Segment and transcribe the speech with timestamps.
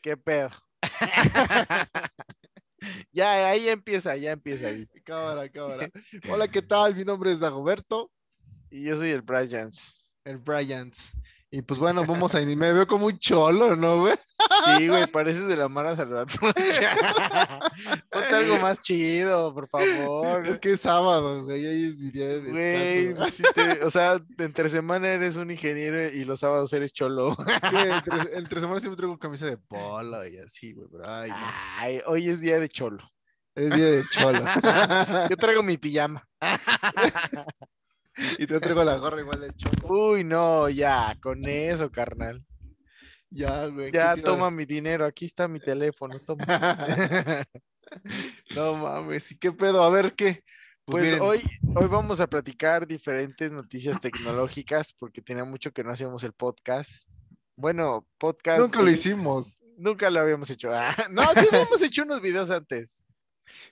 [0.00, 0.50] ¿Qué pedo?
[3.12, 4.86] ya, ahí empieza, ya empieza ahí.
[5.04, 5.90] Cámara, cámara.
[6.30, 6.94] Hola, ¿qué tal?
[6.94, 8.10] Mi nombre es Dagoberto,
[8.70, 10.12] Y yo soy el Bryans.
[10.24, 10.94] el Bryant.
[11.52, 12.40] Y pues bueno, vamos a...
[12.40, 14.14] Me veo como un cholo, ¿no, güey?
[14.76, 16.52] Sí, güey, pareces de la Mara Salvatrucha.
[18.10, 20.46] Ponte algo más chido, por favor.
[20.46, 23.42] Es que es sábado, güey, ahí es mi día de Güey, descanso.
[23.54, 27.32] te- o sea, entre semana eres un ingeniero y los sábados eres cholo.
[27.32, 31.30] Es que entre, entre semanas siempre traigo camisa de polo y así, güey, pero ay.
[31.78, 33.02] Ay, hoy es día de cholo.
[33.56, 34.44] Es día de cholo.
[35.30, 36.24] Yo traigo mi pijama.
[38.38, 39.86] y te traigo la gorra igual de cholo.
[39.88, 42.44] Uy, no, ya, con eso, carnal.
[43.30, 43.92] Ya, güey.
[43.92, 46.44] Ya, ¿qué te iba a toma mi dinero, aquí está mi teléfono, toma.
[48.54, 49.82] No mames, ¿y qué pedo?
[49.82, 50.44] A ver, ¿qué?
[50.84, 51.42] Pues miren, hoy,
[51.74, 57.12] hoy vamos a platicar diferentes noticias tecnológicas porque tenía mucho que no hacíamos el podcast.
[57.56, 58.60] Bueno, podcast.
[58.60, 59.58] Nunca lo hicimos.
[59.76, 60.70] Nunca lo habíamos hecho.
[60.72, 63.04] Ah, no, sí habíamos hecho unos videos antes.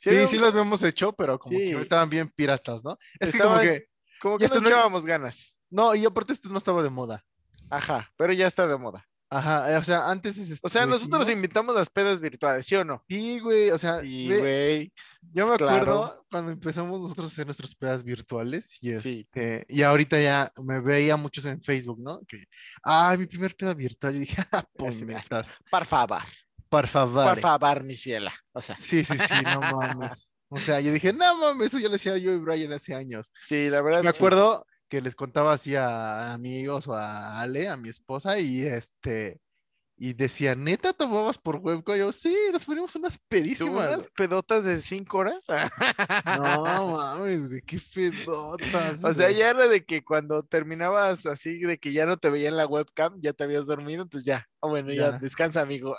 [0.00, 1.70] Sí, habíamos- sí los habíamos hecho, pero como Sí.
[1.72, 2.98] que estaban bien piratas, ¿no?
[3.20, 3.86] Es que como que,
[4.20, 5.58] Como que esto nos no- echábamos ganas.
[5.70, 7.24] no, y aparte esto no estaba de moda.
[7.70, 9.05] Ajá, pero ya está de moda.
[9.30, 11.36] Ajá, eh, o sea, antes es O sea, nosotros hicimos.
[11.44, 13.05] invitamos las pedas virtuales, ¿sí o no?
[13.11, 14.91] Sí, güey, o sea, Sí, güey.
[15.20, 15.74] yo me pues, claro.
[15.77, 19.20] acuerdo cuando empezamos nosotros a hacer nuestras pedas virtuales y, Sí.
[19.27, 22.20] este, y ahorita ya me veía muchos en Facebook, ¿no?
[22.27, 22.44] Que,
[22.83, 26.22] ay, mi primer peda virtual, y dije, ah, puñetas, Por favor,
[26.70, 27.28] por favor.
[27.34, 28.33] por favor, mi ciela.
[28.52, 30.27] O sea, Sí, sí, sí, no mames.
[30.50, 33.32] O sea, yo dije, no mames, eso ya lo hacía yo y Brian hace años.
[33.46, 34.02] sí, la verdad.
[34.02, 34.18] Me sí.
[34.18, 39.40] acuerdo que les contaba así a amigos o a Ale, a mi esposa, y este,
[40.00, 41.96] y decía, neta, tomabas por webcam.
[41.96, 43.88] Y yo, sí, nos poníamos unas ¿Tú pedísimas.
[43.88, 45.44] unas pedotas de cinco horas?
[45.48, 49.02] No mames, güey, qué pedotas.
[49.05, 49.38] O sea, güey.
[49.38, 52.66] ya era de que cuando terminabas así, de que ya no te veía en la
[52.66, 54.46] webcam, ya te habías dormido, entonces ya.
[54.62, 55.18] Ah, bueno, ya, Ya.
[55.18, 55.96] descansa, amigo.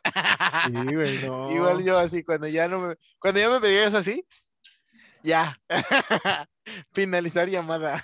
[0.67, 1.52] Sí, güey, no.
[1.52, 4.25] Igual yo así, cuando ya no me, cuando ya me pedías así,
[5.23, 5.56] ya.
[6.94, 8.01] Finalizar llamada.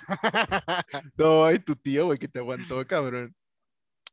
[1.16, 3.34] No, ay, tu tío, güey, que te aguantó, cabrón.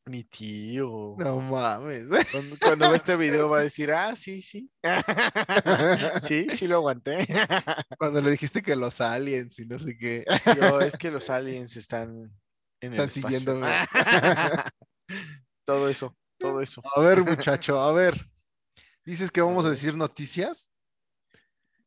[0.05, 1.15] Mi tío.
[1.17, 2.09] No mames.
[2.31, 4.69] Cuando, cuando ve este video va a decir, ah, sí, sí.
[6.19, 7.25] Sí, sí lo aguanté.
[7.97, 10.25] Cuando le dijiste que los aliens y no sé qué.
[10.57, 12.31] Yo, es que los aliens están
[12.81, 13.67] en Están siguiéndome.
[15.65, 16.81] todo eso, todo eso.
[16.95, 18.29] A ver, muchacho, a ver.
[19.05, 20.72] Dices que vamos a decir noticias.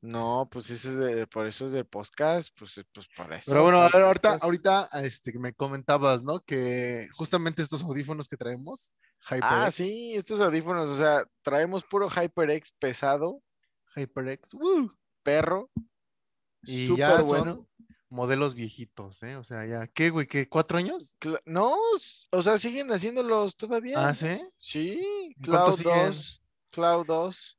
[0.06, 3.50] No, pues ese es de- por eso es del podcast, pues, pues para eso.
[3.50, 6.40] Pero bueno, a ver, ahorita, ahorita este, me comentabas, ¿no?
[6.40, 8.92] Que justamente estos audífonos que traemos,
[9.28, 9.34] Ah,
[9.64, 13.42] HyperX, sí, estos audífonos, o sea, traemos puro HyperX pesado,
[13.96, 14.92] HyperX, ¡woo!
[15.22, 15.70] perro,
[16.62, 17.66] y súper ya bueno.
[18.08, 19.34] modelos viejitos, ¿eh?
[19.36, 20.26] O sea, ya, ¿qué, güey?
[20.28, 20.48] ¿Qué?
[20.48, 21.16] ¿Cuatro años?
[21.20, 21.74] Cla- No,
[22.30, 24.06] o sea, siguen haciéndolos todavía.
[24.08, 24.40] Ah, ¿sí?
[24.56, 25.00] Sí,
[25.36, 26.06] ¿Y cuántos Cloud siguen?
[26.06, 27.55] 2, Cloud 2,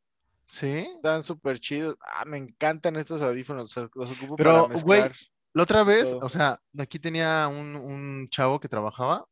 [0.50, 0.88] ¿Sí?
[0.96, 1.96] están súper chidos.
[2.02, 5.12] Ah, me encantan estos audífonos, los ocupo Pero, para güey, mezclar.
[5.54, 6.20] La otra vez, todo.
[6.20, 9.26] o sea, aquí tenía un, un chavo que trabajaba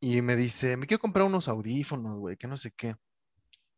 [0.00, 2.96] y me dice, me quiero comprar unos audífonos, güey, que no sé qué.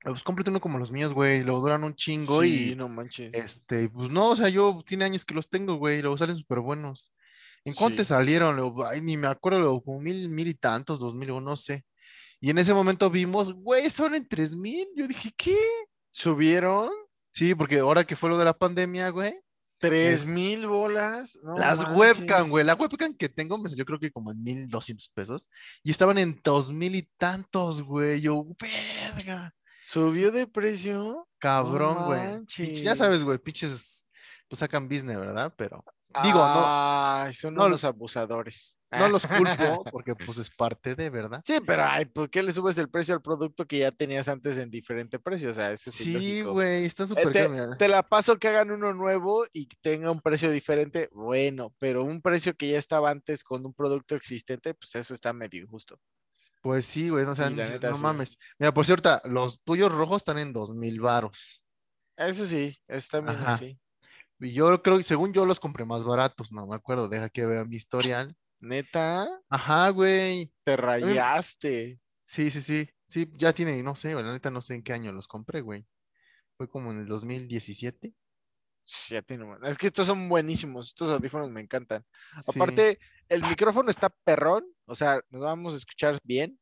[0.03, 3.33] Pues cómprate uno como los míos, güey, luego duran un chingo Sí, y no manches.
[3.34, 6.37] Este, pues no, o sea, yo tiene años que los tengo, güey, y luego salen
[6.37, 7.12] súper buenos.
[7.65, 8.09] ¿En cuánto te Sí.
[8.11, 8.56] salieron?
[8.56, 11.56] Luego, ay, ni me acuerdo, luego, como mil, mil y tantos, dos mil, o no
[11.56, 11.84] sé.
[12.44, 14.87] Y en ese momento vimos, güey, estaban en tres mil.
[14.94, 15.56] Yo dije, ¿qué?
[16.10, 16.91] ¿Subieron?
[17.32, 19.32] Sí, porque ahora que fue lo de la pandemia, güey,
[19.78, 21.38] ¿Tres Es- mil bolas?
[21.43, 21.97] No las manches.
[21.97, 25.49] webcam, güey, la webcam que tengo me salió creo que como en mil doscientos pesos.
[25.82, 28.21] Y estaban en dos mil y tantos, güey.
[28.21, 31.26] Yo, verga, ¿Subió de precio?
[31.38, 32.21] cabrón, güey.
[32.47, 34.06] Pinche- Ya sabes, güey, pinches,
[34.49, 35.53] pues sacan business, ¿verdad?
[35.56, 35.82] Pero,
[36.22, 38.78] digo, no, Ay, son no- unos abusadores.
[38.91, 41.41] No los culpo porque pues es parte de, ¿verdad?
[41.42, 44.56] Sí, pero ay, ¿por qué le subes el precio al producto que ya tenías antes
[44.56, 45.50] en diferente precio?
[45.50, 47.76] O sea, eso es Sí, güey, están Eh, súper te, mira.
[47.76, 52.22] te la paso que hagan uno nuevo y tenga un precio diferente, bueno, pero un
[52.22, 55.98] precio que ya estaba antes con un producto existente, pues eso está medio injusto.
[56.62, 58.02] Pues sí, güey, no, o sea, Sí, neta, no sí.
[58.02, 58.38] mames.
[58.58, 61.62] Mira, por cierto, los tuyos rojos están en dos mil varos.
[62.17, 63.56] Eso sí, eso también Ajá.
[64.52, 67.76] Yo creo, según yo los compré más baratos, no me acuerdo, deja que vea mi
[67.76, 68.37] historial.
[68.61, 70.52] Neta, Ajá, güey.
[70.64, 72.00] te rayaste.
[72.23, 72.88] Sí, sí, sí.
[73.06, 75.87] Sí, ya tiene, no sé, la neta no sé en qué año los compré, güey.
[76.56, 78.14] Fue como en el 2017.
[78.82, 82.05] Sí, ya tiene un- Es que estos son buenísimos, estos audífonos me encantan.
[82.41, 82.50] Sí.
[82.55, 82.99] Aparte,
[83.29, 86.58] el micrófono está perrón, o sea, nos vamos a escuchar bien.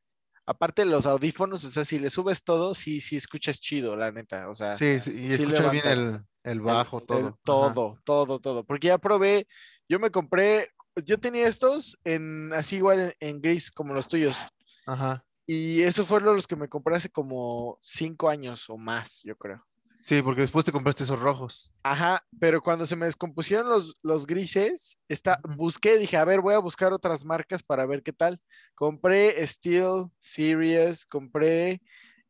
[0.46, 4.48] Aparte, los audífonos, o sea, si le subes todo, sí, sí escuchas chido, la neta.
[4.48, 7.26] O sea, Sí, sí, y sí bien el, el el- bajo, el todo.
[7.28, 7.34] Ajá.
[7.44, 8.64] todo, todo, todo.
[8.64, 9.46] Porque ya probé,
[9.88, 10.70] yo me compré,
[11.04, 14.46] yo tenía estos en así igual en, en gris como los tuyos.
[14.86, 15.24] Ajá.
[15.46, 19.64] Y eso fueron los que me compré hace como cinco años o más, yo creo.
[20.02, 21.72] Sí, porque después te compraste esos rojos.
[21.84, 26.54] Ajá, pero cuando se me descompusieron los, los grises, está, busqué, dije, a ver, voy
[26.54, 28.40] a buscar otras marcas para ver qué tal.
[28.74, 31.80] Compré Steel Series, compré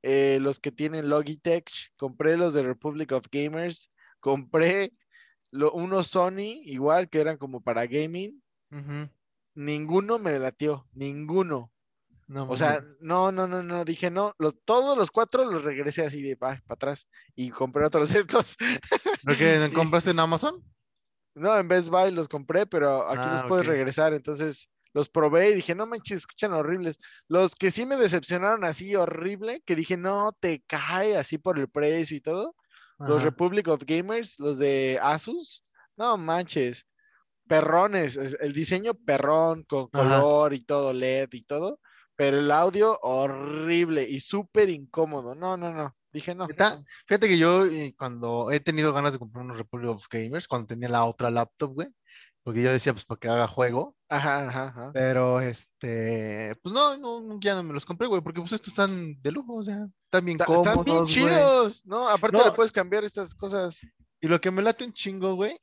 [0.02, 3.90] eh, los que tienen Logitech, compré los de Republic of Gamers,
[4.20, 4.92] compré
[5.50, 8.42] lo, unos Sony, igual que eran como para gaming.
[9.54, 11.72] Ninguno me latió, ninguno.
[12.28, 16.04] No, O sea, no, no, no, no, dije no, los, todos los cuatro los regresé
[16.04, 18.56] así de para atrás y compré otros de estos.
[19.24, 20.62] ¿Pero qué, compraste en Amazon?
[21.34, 24.12] No, en Best Buy los compré, pero aquí los Ah, puedes regresar.
[24.14, 26.98] Entonces los probé y dije, no manches, escuchan horribles.
[27.28, 31.68] Los que sí me decepcionaron así horrible, que dije, no, te cae así por el
[31.68, 32.54] precio y todo.
[32.98, 33.25] Los.
[33.25, 35.64] Republic of Gamers, los de Asus,
[35.96, 36.86] no manches,
[37.48, 40.20] perrones, es- el diseño perrón, con Ajá.
[40.20, 41.80] color y todo, LED y todo,
[42.22, 45.34] pero el audio horrible y súper incómodo.
[45.34, 45.92] No, no, no.
[46.12, 46.46] Dije, no.
[46.46, 50.69] Fíjate que yo eh, cuando he tenido ganas de comprar unos Republic of Gamers, cuando
[50.69, 51.88] tenía la otra laptop, güey,
[52.44, 54.90] porque yo decía, pues para que haga juego, Ajá, ajá, ajá.
[54.94, 59.20] pero este, pues no, no, ya no me los compré, güey, porque pues estos están
[59.20, 62.08] de lujo, o sea, están bien Ta- cómodos, Están bien chidos, ¿no?
[62.08, 62.44] Aparte No.
[62.44, 63.80] le puedes cambiar estas cosas.
[64.22, 65.58] Y lo que me late un chingo, güey,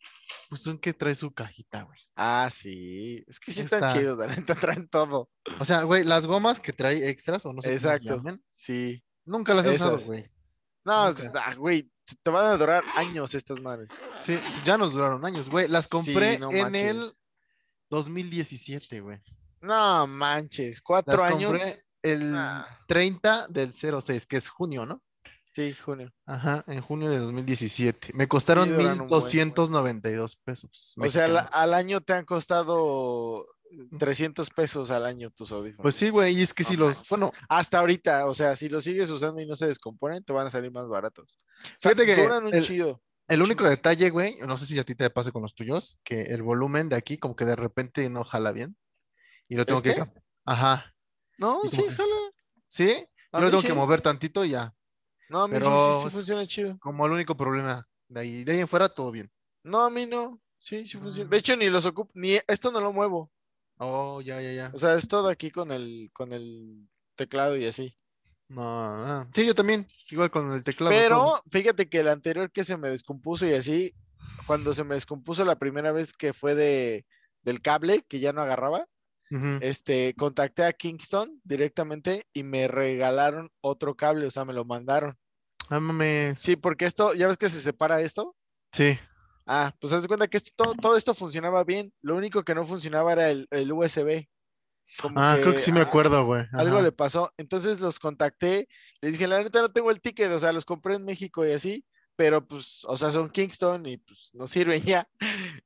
[0.50, 1.98] pues son que trae su cajita, güey.
[2.16, 3.24] Ah, sí.
[3.26, 5.30] Es que sí Está- están chidos, la neta, traen todo.
[5.60, 8.22] O sea, güey, las gomas que trae extras, o no sé cómo se Exacto.
[8.52, 9.02] Sí.
[9.24, 10.30] nunca las he usado, güey.
[10.84, 11.90] No, ah, güey,
[12.22, 13.90] te van a durar años estas madres.
[14.24, 15.68] Sí, ya nos duraron años, güey.
[15.70, 16.82] Las compré no en manches.
[16.84, 17.14] el
[17.90, 19.20] 2017, güey.
[19.62, 21.52] No manches, cuatro Las años.
[21.60, 22.66] compré el Nah.
[22.88, 25.02] 30 del 06, que es junio, ¿no?
[25.60, 26.14] Sí, junio.
[26.26, 28.12] Ajá, en junio de 2017.
[28.14, 30.94] Me costaron Sí, duran un buen, 1.292 pesos.
[30.98, 33.46] O sea, al año te han costado
[33.98, 35.84] 300 pesos al año tus audífonos.
[35.84, 38.70] Pues sí, güey, y es que No si los, bueno, Hasta ahorita, o sea, si
[38.70, 41.38] los sigues usando y no se descomponen, te van a salir más baratos.
[41.42, 43.02] O sea, Fíjate que duran un el- chido.
[43.28, 46.22] el único detalle, güey, no sé si a ti te pase con los tuyos, que
[46.22, 48.78] el volumen de aquí como que de repente no jala bien.
[49.50, 49.90] Y lo tengo que...
[49.92, 50.22] ¿Este?
[50.46, 50.96] Ajá.
[51.38, 51.92] No, ¿Y sí, que?
[51.92, 52.16] jala.
[52.68, 53.06] ¿Sí?
[53.34, 53.68] Yo lo tengo sí.
[53.68, 54.74] que mover tantito y ya.
[55.30, 56.78] No, a mí sí, pero- sí, sí funciona chido.
[56.80, 57.88] Como el único problema.
[58.08, 59.32] De ahí, de ahí en fuera, todo bien.
[59.64, 60.42] No, a mí no.
[60.58, 61.28] Sí, sí funciona.
[61.28, 61.32] Mm.
[61.32, 63.32] De hecho, ni los ocupo, ni esto no lo muevo.
[63.78, 64.72] Oh, ya, ya, ya.
[64.74, 67.96] O sea, es todo aquí con el, con el teclado y así.
[68.50, 70.92] No, ah, sí, yo también, igual con el teclado.
[70.92, 71.02] todo.
[71.02, 73.94] Pero fíjate que el anterior que se me descompuso y así,
[74.48, 77.06] cuando se me descompuso la primera vez que fue de,
[77.44, 78.88] del cable, que ya no agarraba,
[79.62, 85.18] Este, contacté a Kingston directamente y me regalaron otro cable, o sea, me lo mandaron.
[86.38, 88.36] Sí, porque esto, ya ves que se separa esto.
[88.74, 88.98] Sí.
[89.46, 91.94] Ah, pues haz de cuenta que esto, todo, todo esto funcionaba bien.
[92.02, 94.28] Lo único que no funcionaba era el, el USB.
[95.02, 96.46] Como Ah, creo que sí me acuerdo, güey.
[96.54, 97.32] Algo le pasó.
[97.38, 98.68] Entonces los contacté.
[99.02, 101.52] Les dije, la neta no tengo el ticket, o sea, los compré en México y
[101.52, 101.86] así.
[102.16, 105.08] Pero pues, o sea, son Kingston y pues no sirven ya.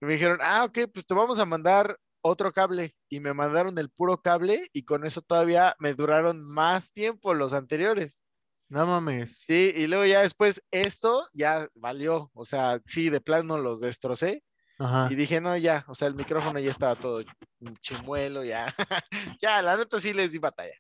[0.01, 2.95] Y me dijeron, ah, ok, pues te vamos a mandar otro cable.
[3.09, 7.53] Y me mandaron el puro cable y con eso todavía me duraron más tiempo los
[7.53, 8.23] anteriores.
[8.69, 9.37] No mames.
[9.45, 12.31] Sí, y luego ya después esto ya valió.
[12.33, 14.43] O sea, sí, de plano los destrocé.
[14.79, 15.07] Ajá.
[15.11, 17.21] Y dije, no, ya, o sea, el micrófono ya estaba todo
[17.81, 18.73] chimuelo, ya.
[19.41, 20.73] ya, la neta sí les di batalla.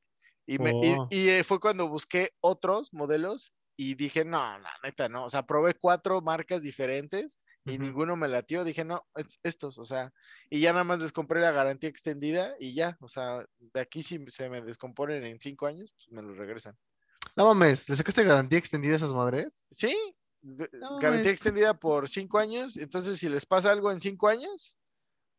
[0.47, 1.07] Y, me, y- Oh.
[1.11, 5.25] y, eh, fue cuando busqué otros modelos y dije, no, la neta no.
[5.25, 8.63] O sea, probé cuatro marcas diferentes y ninguno me latió.
[8.63, 10.11] Dije, no, es- estos, o sea,
[10.49, 14.01] y ya nada más les compré la garantía extendida y ya, o sea, de aquí
[14.03, 16.77] si se me descomponen en cinco años, pues me los regresan.
[17.35, 19.47] No mames, ¿le sacaste garantía extendida a esas madres?
[19.71, 19.95] Sí,
[20.41, 22.75] No, garantía es- extendida por cinco años.
[22.75, 24.77] Entonces, si les pasa algo en cinco años,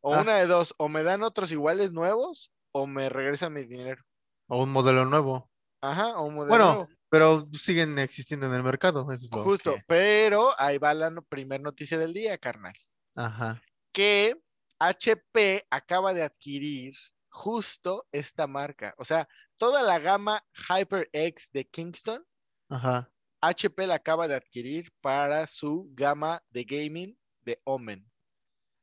[0.01, 0.21] o Ah.
[0.21, 4.03] una de dos, o me dan otros iguales nuevos, o me regresan mi dinero.
[4.47, 5.49] O un modelo nuevo.
[5.81, 6.89] Ajá, o un modelo Bueno, nuevo.
[7.15, 9.09] Pero siguen existiendo en el mercado.
[9.13, 12.73] es Justo, que- pero ahí va la no- primer noticia del día, carnal.
[13.15, 13.61] Ajá.
[13.93, 14.35] Que
[14.79, 16.93] HP acaba de adquirir
[17.29, 18.93] justo esta marca.
[18.97, 22.25] O sea, toda la gama HyperX de Kingston,
[22.69, 23.09] Ajá.
[23.39, 28.05] HP la acaba de adquirir para su gama de gaming de Omen.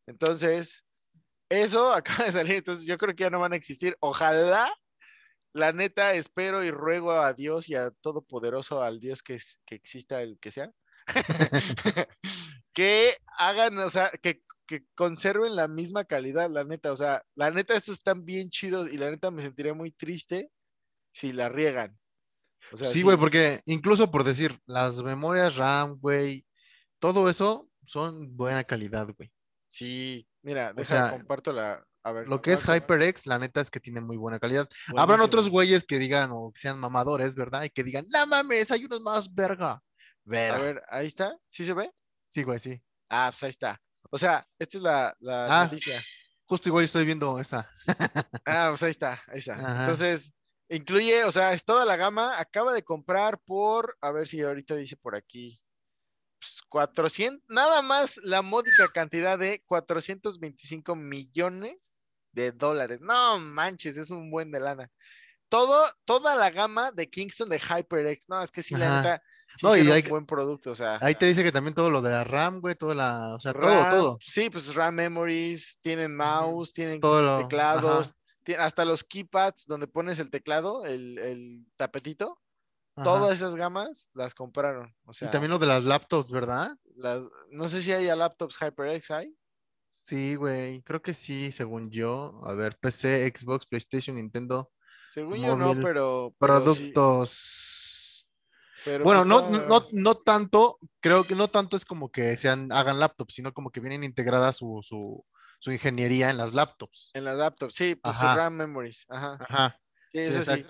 [0.06, 0.86] Entonces,
[1.50, 3.94] eso acaba de salir, entonces yo creo que ya no van a existir.
[4.00, 4.72] Ojalá,
[5.54, 9.74] la neta, espero y ruego a Dios y a Todopoderoso, al Dios que, es- que
[9.74, 10.72] exista el que sea,
[12.72, 17.50] que hagan, o sea, que, que conserven la misma calidad, la neta, o sea, la
[17.50, 20.50] neta, estos están bien chidos y la neta me sentiría muy triste
[21.12, 21.98] si la riegan.
[22.72, 26.46] O sea, Sí, güey, porque incluso por decir, las memorias RAM, güey,
[26.98, 29.30] todo eso son buena calidad, güey.
[29.68, 32.26] Sí, mira, O deja, sea- comparto la, A ver.
[32.28, 32.64] Lo que es.
[32.64, 34.68] HyperX, la neta es que tiene muy buena calidad.
[34.96, 37.62] Habrán otros güeyes que digan o que sean mamadores, ¿verdad?
[37.62, 39.70] Y que digan, no mames, hay unos más verga.
[39.72, 39.80] A
[40.24, 41.36] ver, ahí está.
[41.48, 41.90] ¿Sí se ve?
[42.28, 42.82] Sí, güey, sí.
[43.08, 43.80] Ah, pues ahí está.
[44.10, 45.64] O sea, esta es la, la Ah.
[45.64, 46.00] noticia.
[46.44, 47.70] Justo igual estoy viendo esa.
[48.46, 49.54] Ah, pues ahí está, ahí está.
[49.54, 49.80] Ajá.
[49.80, 50.34] Entonces,
[50.68, 52.38] incluye, o sea, es toda la gama.
[52.40, 55.61] Acaba de comprar por, a ver si ahorita dice por aquí,
[56.68, 61.98] 400, nada más la módica cantidad de 425 millones
[62.32, 63.00] de dólares.
[63.00, 64.90] No manches, es un buen de lana.
[65.48, 68.96] Todo, toda la gama de Kingston de HyperX, no, es que sí, la Ajá.
[68.96, 69.22] neta,
[69.56, 70.96] sí No, y hay un buen producto, o sea.
[71.02, 73.52] Ahí te dice que también todo lo de la RAM, güey, toda la, o sea,
[73.52, 74.18] todo, RAM, todo.
[74.20, 79.86] Sí, pues RAM memories, tienen mouse, tienen Todo teclados, ajá, tie- hasta los keypads donde
[79.88, 82.40] pones el teclado, el, el tapetito,
[82.96, 83.04] ajá.
[83.04, 84.94] todas esas gamas las compraron.
[85.04, 86.76] O sea, Y también lo de las laptops, ¿verdad?
[86.96, 89.36] las, no sé si hay laptops HyperX, ¿hay?
[89.90, 92.40] Sí, güey, creo que sí, según yo.
[92.44, 94.72] A ver, PC, Xbox, PlayStation, Nintendo,
[95.08, 96.30] Según yo no, pero...
[96.30, 98.28] sí- productos.
[98.84, 102.72] pero Bueno, pues no, no, no tanto, creo que no tanto es como que sean,
[102.72, 105.24] hagan laptops, sino como que vienen integrada su, su,
[105.60, 107.10] su ingeniería en las laptops.
[107.14, 108.36] En las laptops, sí, pues su Ajá.
[108.36, 109.36] RAM memories, ajá.
[109.38, 109.78] Ajá,
[110.10, 110.64] Sí, sí, eso sí.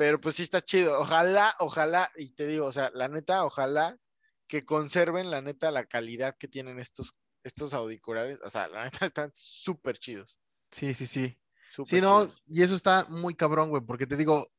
[0.00, 0.98] Pero pues sí está chido.
[0.98, 3.98] Ojalá, ojalá, y te digo, o sea, la neta, ojalá
[4.46, 7.12] que conserven la neta la calidad que tienen estos,
[7.44, 8.40] estos auriculares.
[8.42, 10.38] O sea, la neta están súper chidos.
[10.72, 11.38] Sí, sí, sí.
[11.84, 14.50] Sí, no, y eso está muy cabrón, güey, porque te digo,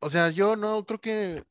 [0.00, 1.44] o sea, yo no creo que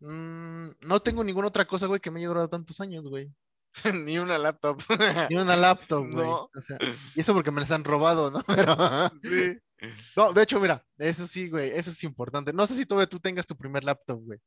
[0.00, 3.34] mm, no tengo ninguna otra cosa, güey, que me haya durado tantos años, güey.
[4.04, 4.82] Ni una laptop.
[5.30, 6.26] Ni una laptop, güey.
[6.26, 6.50] No.
[6.54, 6.76] O sea,
[7.14, 8.42] y eso porque me las han robado, ¿no?
[8.46, 8.76] Pero,
[9.22, 9.58] sí.
[10.16, 12.52] No, de hecho, mira, eso sí, güey, eso es importante.
[12.52, 14.38] No sé si todavía tú tengas tu primer laptop, güey.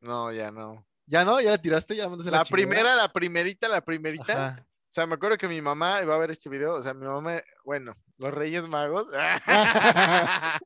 [0.00, 0.86] No, ya no.
[1.06, 1.40] ¿Ya no?
[1.40, 1.94] ¿Ya la tiraste?
[1.96, 2.64] ¿Ya la mandaste La chingada?
[2.64, 4.32] primera, la primerita, la primerita.
[4.48, 4.66] Ajá.
[4.66, 6.74] O sea, me acuerdo que mi mamá iba a ver este video.
[6.74, 9.06] O sea, mi mamá, bueno, los Reyes Magos.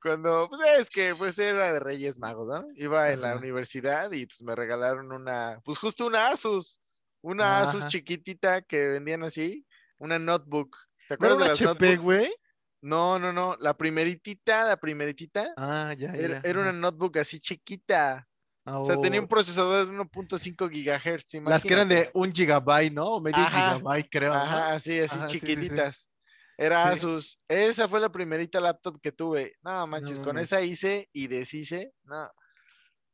[0.00, 2.66] Cuando, pues es que pues era de Reyes Magos, ¿no?
[2.76, 3.38] Iba en la Ajá.
[3.38, 6.80] universidad y pues me regalaron una, pues justo una Asus,
[7.20, 7.88] una Asus Ajá.
[7.88, 9.66] chiquitita que vendían así,
[9.98, 10.76] una notebook.
[11.08, 12.32] ¿Te ¿No era acuerdas de las HP, güey?
[12.80, 16.20] No, no, no, la primeritita, la primeritita, Ah, ya, ya.
[16.20, 18.26] era, era una notebook así chiquita.
[18.64, 19.22] Ah, O sea, tenía oh.
[19.22, 21.34] un procesador de 1.5 gigahertz.
[21.44, 23.06] Las que eran de un gigabyte, ¿no?
[23.14, 24.32] O medio Ajá, gigabyte, creo.
[24.32, 24.38] ¿no?
[24.40, 25.46] Ajá, así, así Ajá, sí, sí, sí.
[25.54, 26.10] chiquititas.
[26.58, 26.90] Era.
[26.90, 27.38] Asus.
[27.48, 29.56] Esa fue la primerita laptop que tuve.
[29.62, 31.92] No manches, con esa hice y deshice.
[32.04, 32.30] No.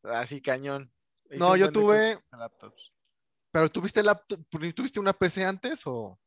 [0.04, 0.92] Así cañón.
[1.30, 2.92] Hice No, yo tuve, laptops.
[3.52, 4.40] pero ¿tuviste laptop,
[4.74, 6.18] tuviste una PC antes o?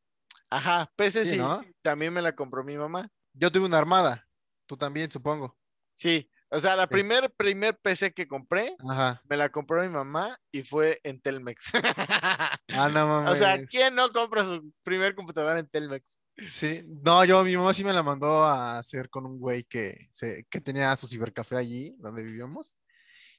[0.49, 1.37] Ajá, PC Sí.
[1.37, 1.61] ¿no?
[1.81, 3.09] También me la compró mi mamá.
[3.37, 4.27] Yo tuve una armada.
[4.65, 5.57] Tú también, supongo.
[5.93, 6.29] Sí.
[6.49, 6.89] O sea, la Sí.
[6.89, 9.21] primer, primer PC que compré, Ajá.
[9.29, 11.71] me la compró mi mamá y fue en Telmex.
[12.69, 13.31] Ah, no mames.
[13.31, 16.19] o sea, ¿quién no compra su primer computadora en Telmex?
[16.51, 20.07] Sí, no, yo, mi mamá sí me la mandó a hacer con un güey que,
[20.11, 22.77] se, que tenía su cibercafé allí, donde vivíamos,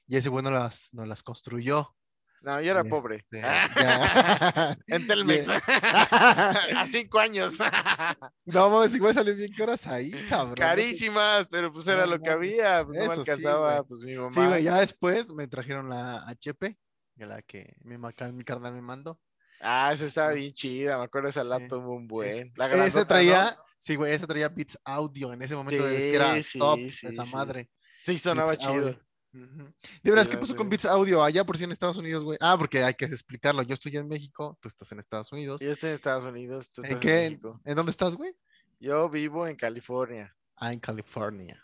[0.07, 1.95] y ese güey las, nos las construyó.
[2.41, 3.17] No, yo era pobre.
[3.17, 3.41] este,
[3.75, 4.77] ya.
[4.87, 5.49] en Telmex.
[6.09, 7.57] A cinco años.
[8.45, 10.55] no mames, igual salen bien caras ahí, cabrón.
[10.55, 14.15] Carísimas, pero pues era No lo que había, pues no me sí, alcanzaba, pues mi
[14.15, 14.29] mamá.
[14.29, 16.77] Sí, güey, ya después me trajeron la HP,
[17.17, 19.19] la que mi, mi carnal me mandó.
[19.61, 21.49] Ah, esa estaba bien chida, me acuerdo esa Sí.
[21.49, 22.53] laptop un buen.
[22.55, 23.63] La grandota, traía, ¿no?
[23.77, 25.33] sí, güey, ese traía Beats Audio.
[25.33, 27.35] En ese momento es que era Sí, top sí, esa sí.
[27.35, 27.69] madre.
[27.97, 28.73] Sí, sonaba Beats chido.
[28.87, 29.08] Audio.
[29.31, 30.69] De veras, Sí, ¿qué pasó con.
[30.69, 32.37] Beats Audio allá por si en Estados Unidos, güey?
[32.41, 33.61] Ah, porque hay que explicarlo.
[33.63, 35.61] Yo estoy en México, tú estás en Estados Unidos.
[35.61, 37.29] Yo estoy en Estados Unidos, tú ¿En estás en qué?
[37.29, 37.61] México.
[37.65, 38.33] ¿En dónde estás, güey?
[38.79, 41.63] Yo vivo en California, Ah, en California.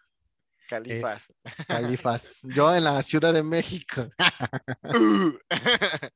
[0.67, 1.31] Califas.
[1.67, 2.39] Califas.
[2.43, 4.07] Yo en la Ciudad de México.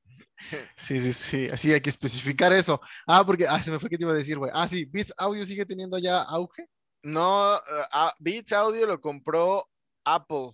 [0.78, 1.50] Sí, sí, sí.
[1.52, 2.80] Así hay que especificar eso.
[3.06, 4.50] Ah, porque, ah, se me fue que te iba a decir, güey.
[4.54, 6.66] Ah, sí, Beats Audio sigue teniendo ya auge.
[7.04, 7.60] no,
[7.92, 9.68] ah, Beats Audio lo compró
[10.06, 10.52] Apple.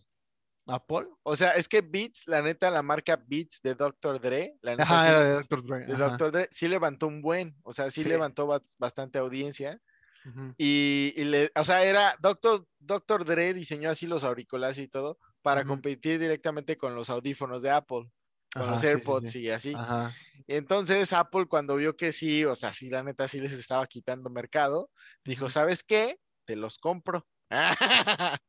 [0.67, 1.07] Apple.
[1.23, 4.19] O sea, es que Beats, la neta, la marca Beats de Dr.
[4.19, 5.63] Dre, la neta, Ajá, sí- era de Dr.
[5.65, 5.85] Dre.
[5.85, 5.95] de.
[5.95, 6.31] Dr.
[6.31, 8.09] Dre, sí levantó un buen, o sea, sí, Sí.
[8.09, 9.79] levantó bas- bastante audiencia.
[10.57, 12.65] Y, y le, o sea, era Dr.
[12.79, 13.25] Dr.
[13.25, 18.09] Dre diseñó así los auriculares y todo para competir directamente con los audífonos de Apple,
[18.51, 19.41] con Ajá, los AirPods sí.
[19.41, 19.73] y así.
[19.77, 20.11] Ajá.
[20.47, 23.85] Y entonces Apple cuando vio que sí, o sea, sí, la neta sí les estaba
[23.85, 24.89] quitando mercado,
[25.23, 25.47] dijo.
[25.47, 26.17] ¿sabes qué?
[26.45, 27.27] Te los compro.
[27.49, 27.57] Lo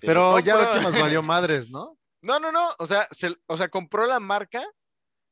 [0.00, 0.88] Pero ya las compro".
[0.88, 1.98] últimas valió madres, ¿no?
[2.22, 4.62] No, no, no, o sea, se- o sea, compró la marca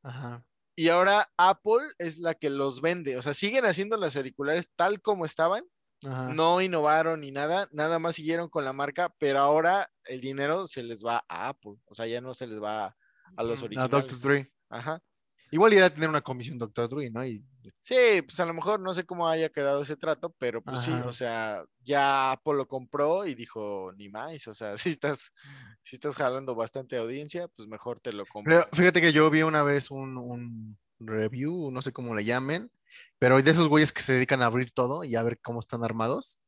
[0.02, 0.44] Ajá.
[0.76, 3.16] y ahora Apple es la que los vende.
[3.16, 5.64] O sea, siguen haciendo las auriculares tal como estaban,
[6.04, 6.28] Ajá.
[6.34, 10.82] no innovaron ni nada, nada más siguieron con la marca, pero ahora el dinero se
[10.82, 12.96] les va a Apple, o sea, ya no se les va
[13.36, 13.90] a los Ujú, a originales.
[13.90, 14.18] Dr.
[14.20, 14.52] Dre.
[14.70, 15.00] Ajá.
[15.50, 16.88] Igual iba a tener una comisión Dr.
[16.88, 17.24] Dre, ¿no?
[17.24, 17.44] Y,
[17.82, 20.92] Sí, pues a lo mejor no sé cómo haya quedado ese trato, pero pues sí,
[20.92, 25.32] o sea, ya Apple lo compró y dijo, ni más, o sea, si estás,
[25.82, 28.54] si estás jalando bastante audiencia, pues mejor te lo compro.
[28.54, 32.70] Pero fíjate que yo vi una vez un, un review, no sé cómo le llamen,
[33.18, 35.84] pero de esos güeyes que se dedican a abrir todo y a ver cómo están
[35.84, 36.40] armados.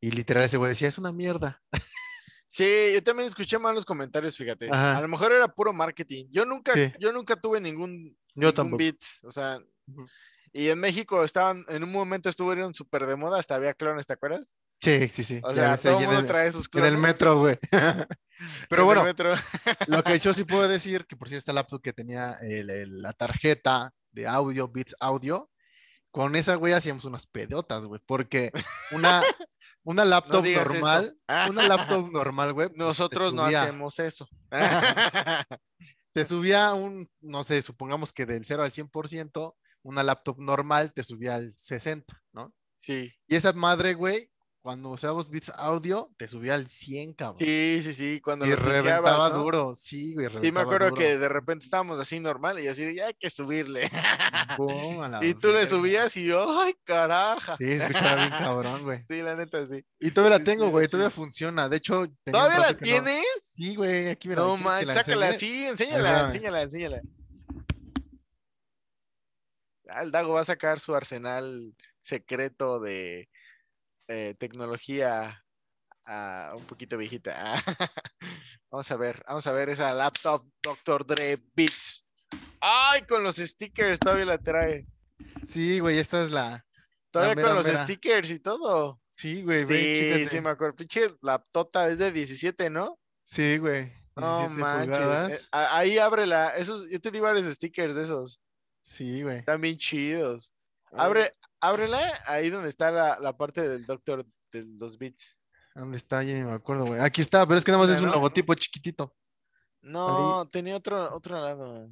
[0.00, 1.62] Y literal ese güey decía, es una mierda.
[2.48, 4.68] Sí, yo también escuché malos comentarios, fíjate.
[4.70, 4.96] Ajá.
[4.98, 6.26] A lo mejor era puro marketing.
[6.30, 6.92] Yo nunca, Sí.
[7.00, 8.78] yo nunca tuve ningún, Yo ningún tampoco.
[8.78, 9.58] Beats, o sea,
[10.52, 14.12] y en México estaban, en un momento estuvieron súper de moda, hasta había clones, ¿te
[14.14, 14.56] acuerdas?
[14.80, 15.40] Sí, sí, sí.
[15.42, 16.92] O sea, todo el en mundo el, trae sus en clones.
[16.92, 17.58] el metro, güey.
[17.72, 18.06] en
[18.68, 19.34] Pero bueno, metro.
[19.88, 23.02] lo que yo sí puedo decir, que por si esta laptop que tenía el- el-
[23.02, 25.50] la tarjeta de audio, Beats Audio,
[26.16, 28.50] con esa güey hacíamos unas pedotas, güey, porque
[28.90, 29.22] una,
[29.84, 30.64] una laptop eso.
[30.64, 31.18] normal,
[31.50, 34.26] una laptop normal, güey, pues, Nosotros no hacemos eso.
[36.14, 41.04] te subía un, no sé, supongamos que del 0 al 100%, una laptop normal te
[41.04, 42.54] subía al 60, ¿no?
[42.80, 44.30] sí, Y esa madre, güey,
[44.66, 47.38] cuando usábamos Beats Audio, te subía al 100, cabrón.
[47.38, 50.96] sí, sí, sí, cuando y lo reventaba duro, sí, güey, Sí, me reventaba acuerdo duro.
[51.00, 53.88] que de repente estábamos así normal y así de, "Ya hay que subirle.
[54.60, 57.56] Pum, a la y tú le subías y yo, ay, caraja.
[57.58, 59.04] Sí, escuchaba bien cabrón, güey.
[59.08, 59.84] Sí, la neta, sí.
[60.00, 60.90] Y todavía la tengo, güey, sí.
[60.90, 61.68] todavía funciona.
[61.68, 63.24] De hecho, ¿Todavía la no- tienes?
[63.40, 64.40] Sí, güey, aquí mira.
[64.42, 65.38] No ¿quieres que manches, la sácala, enseñe?
[65.52, 67.02] sí, enséñala, enséñala, enséñala.
[69.88, 73.28] Ah, El Dago va a sacar su arsenal secreto de
[74.08, 75.44] eh, tecnología
[76.04, 77.34] ah, un poquito viejita.
[78.70, 81.06] Vamos a ver, vamos a ver esa laptop Dr.
[81.06, 82.04] Dre Beats.
[82.60, 84.86] Ay, con los stickers todavía la trae.
[85.44, 86.66] Sí, güey, esta es la.
[87.10, 87.82] Todavía mera, con los mera.
[87.84, 89.00] stickers y todo.
[89.08, 90.26] Sí, güey, Sí, chécate.
[90.26, 90.74] sí, me acuerdo.
[90.76, 92.98] Pinche laptota es de 17, ¿no?
[93.22, 93.92] Sí, güey.
[94.16, 94.98] No 17 manches.
[94.98, 95.42] pulgadas.
[95.44, 96.48] eh, ahí ábrela.
[96.56, 98.42] Esos, yo te di varios stickers de esos.
[98.82, 99.38] Sí, güey.
[99.38, 100.52] Están bien chidos.
[100.92, 105.36] Abre, ábrela ahí donde está la, la parte del doctor de los bits.
[105.74, 106.22] ¿Dónde está?
[106.22, 107.00] Ya me acuerdo, güey.
[107.00, 109.14] Aquí está, pero es que nada más es un logotipo chiquitito.
[109.82, 111.86] No, tenía otro, otro lado.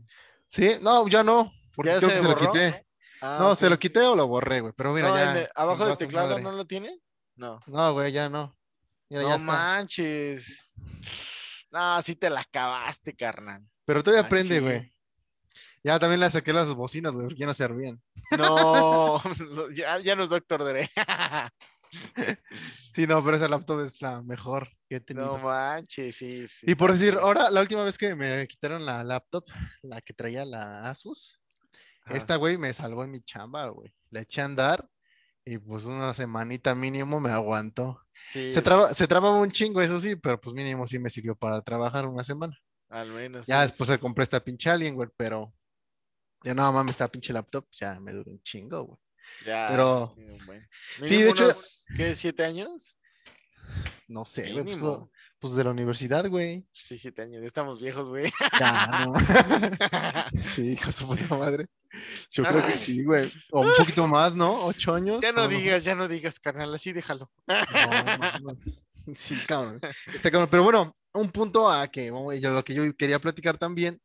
[0.48, 1.52] Sí, no, ya no.
[1.76, 2.86] Porque ¿Ya creo se que se lo quité.
[3.20, 4.72] Ah, no, se lo quité o lo borré, güey.
[4.76, 5.40] Pero mira, No, ya.
[5.42, 6.42] el- abajo del teclado madre.
[6.42, 6.98] no lo tiene.
[7.36, 7.60] No.
[7.66, 8.56] No, güey, ya no.
[9.08, 10.62] Mira, ya no manches.
[11.70, 13.62] No, sí te la acabaste, carnal.
[13.84, 14.78] Pero todavía prende, Machín.
[14.78, 14.92] güey.
[15.82, 18.00] Ya también le saqué las bocinas, güey, porque ya no servían.
[18.38, 19.20] No,
[19.74, 20.90] ya, ya no es Doctor Dre.
[22.90, 25.38] Sí, no, pero esa laptop es la mejor que he tenido.
[25.38, 26.46] no manches, sí.
[26.48, 29.44] sí y por decir, ahora, la última vez que me quitaron la laptop,
[29.82, 31.40] la que traía la Asus,
[32.04, 32.16] Ajá.
[32.16, 33.94] esta, güey, me salvó en mi chamba, güey.
[34.10, 34.88] Le eché a andar
[35.44, 38.00] y pues una semanita mínimo me aguantó.
[38.30, 41.36] Sí, Se, traba, se trababa un chingo, eso sí, pero pues mínimo sí me sirvió
[41.36, 42.56] para trabajar una semana.
[42.88, 43.46] al menos.
[43.46, 43.68] Ya sí.
[43.68, 45.52] después se compré esta pinche Alienware, pero
[46.44, 48.98] ya no mames, esta pinche laptop ya me duró un chingo, güey.
[49.46, 50.14] Ya, pero-
[51.02, 52.14] sí, de hecho- unos, ¿Qué?
[52.14, 53.00] ¿Siete años?
[54.06, 55.00] No sé, güey, pues,
[55.38, 56.66] pues de la universidad, güey.
[56.72, 57.40] Sí, siete años.
[57.40, 58.30] Ya estamos viejos, güey.
[58.60, 59.14] Ya, no.
[60.50, 61.66] Sí, hijo de su puta madre.
[62.30, 63.30] Yo creo que sí, güey.
[63.50, 64.66] O un poquito más, ¿no?
[64.66, 65.20] Ocho años.
[65.22, 66.74] ya no digas, ya no digas, carnal.
[66.74, 67.30] Así déjalo.
[67.46, 67.54] No,
[68.44, 68.82] mames.
[69.14, 69.80] Sí, cabrón.
[70.14, 70.48] Está cabrón.
[70.50, 74.00] Pero bueno, un punto a que, bueno, yo- lo que yo quería platicar también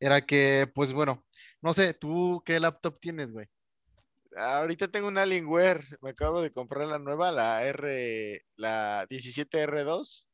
[0.00, 1.22] era que, pues bueno,
[1.60, 3.48] no sé, ¿tú qué laptop tienes, güey?
[4.36, 5.84] Ahorita tengo una Alienware.
[6.00, 10.26] Me acabo de comprar la nueva, la R, la 17R2.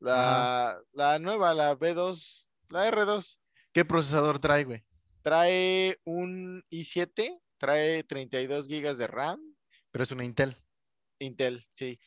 [0.00, 3.38] La, la nueva, la B2, la R2.
[3.72, 4.84] ¿Qué procesador trae, güey?
[5.22, 9.40] Trae un i7, trae 32 GB de RAM.
[9.90, 10.56] Pero es una Intel.
[11.20, 11.98] Intel, sí.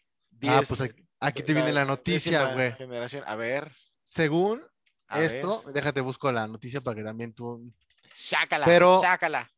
[0.44, 2.74] Ah, 10, pues aquí, aquí te viene la noticia, güey.
[2.74, 3.24] Generación.
[3.26, 3.72] A ver.
[4.04, 4.62] Según
[5.08, 5.36] a ver.
[5.36, 7.72] esto, déjate busco la noticia para que también tú
[8.14, 9.52] Sácala, Pero- sácala.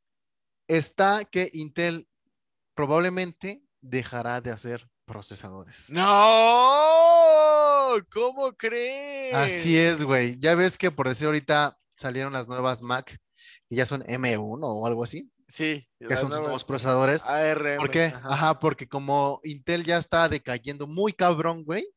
[0.67, 2.07] está que Intel
[2.75, 5.89] probablemente dejará de hacer procesadores.
[5.89, 7.95] ¡No!
[8.13, 9.33] ¿Cómo crees?
[9.33, 10.37] Así es, güey.
[10.39, 13.19] Ya ves que por decir ahorita salieron las nuevas Mac
[13.67, 15.87] que ya son M1 o algo así, Sí.
[15.99, 17.27] que son nuevos procesadores.
[17.27, 17.77] ARM.
[17.77, 18.05] ¿Por qué?
[18.05, 18.33] ajá.
[18.33, 18.59] Ajá.
[18.59, 21.87] porque como Intel ya está decayendo muy cabrón, güey,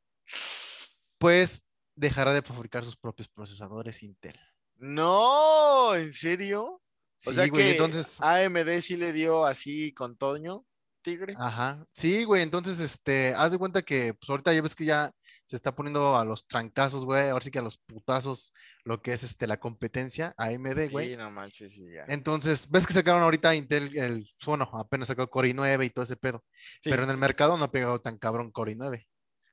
[1.18, 4.38] pues dejará de fabricar sus propios procesadores Intel.
[4.76, 6.82] No, ¿en serio?
[7.16, 10.64] Sí, o sea güey, que entonces, AMD sí le dio así con Toño,
[11.02, 11.34] Tigre.
[11.38, 15.12] ajá, sí, güey, entonces, este, haz de cuenta que, pues ahorita ya ves que ya
[15.46, 18.52] se está poniendo a los trancazos, güey, ahora sí que a los putazos,
[18.84, 21.10] lo que es, este, la competencia, AMD, güey.
[21.10, 22.04] Sí, no manches, sí, ya.
[22.08, 26.16] Entonces, ves que sacaron ahorita Intel, el, bueno, apenas sacó Core i9 y todo ese
[26.16, 26.44] pedo,
[26.80, 26.90] Sí.
[26.90, 29.06] pero en el mercado no ha pegado tan cabrón Core i9.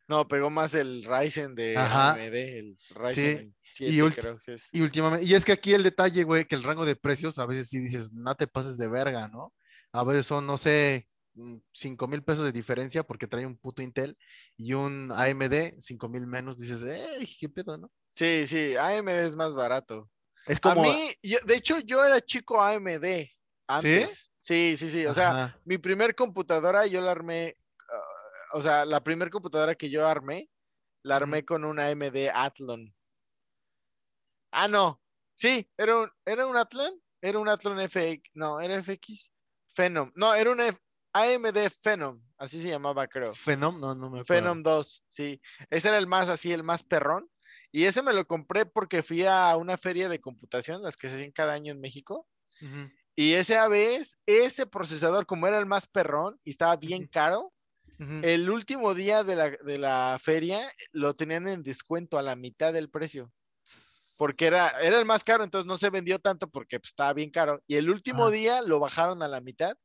[0.09, 2.13] No, pegó más el Ryzen de Ajá.
[2.13, 4.69] AMD, el Ryzen 7, Y creo que es.
[4.71, 7.45] Y últimamente, y es que aquí el detalle, güey, que el rango de precios a
[7.45, 9.53] veces sí dices, no te pases de verga, ¿no?
[9.91, 11.07] A veces son, no sé,
[11.73, 14.17] 5 mil pesos de diferencia porque trae un puto Intel
[14.57, 17.91] y un AMD, 5 mil menos, dices, ¡ey, qué pedo, ¿no?
[18.09, 20.09] Sí, sí, AMD es más barato.
[20.47, 20.81] Es como.
[20.81, 23.29] A mí, yo- de hecho, yo era chico AMD
[23.67, 24.31] antes.
[24.39, 25.05] Sí, sí, sí.
[25.05, 27.57] O sea, Ajá, mi primer computadora yo la armé,
[28.53, 30.49] o sea, la primer computadora que yo armé,
[31.03, 32.93] la armé con una AMD Athlon.
[34.51, 35.01] Ah, no.
[35.35, 39.31] Sí, era un, era un Athlon, era un Athlon FX, no, era FX,
[39.73, 40.11] Phenom.
[40.15, 40.79] No, era un F-
[41.13, 43.33] AMD Phenom, así se llamaba, creo.
[43.33, 44.25] Phenom, no, no me acuerdo.
[44.25, 45.41] Phenom 2, sí.
[45.69, 47.29] Ese era el más así, el más perrón.
[47.71, 51.15] Y ese me lo compré porque fui a una feria de computación, las que se
[51.15, 52.27] hacen cada año en México.
[53.15, 57.53] Y esa vez, ese procesador, como era el más perrón y estaba bien caro,
[57.99, 58.19] ujú.
[58.23, 62.73] el último día de la, de la feria lo tenían en descuento a la mitad
[62.73, 63.31] del precio.
[64.17, 67.29] Porque era, era el más caro, entonces no se vendió tanto porque pues, estaba bien
[67.29, 67.61] caro.
[67.67, 69.77] Y el último día lo bajaron a la mitad.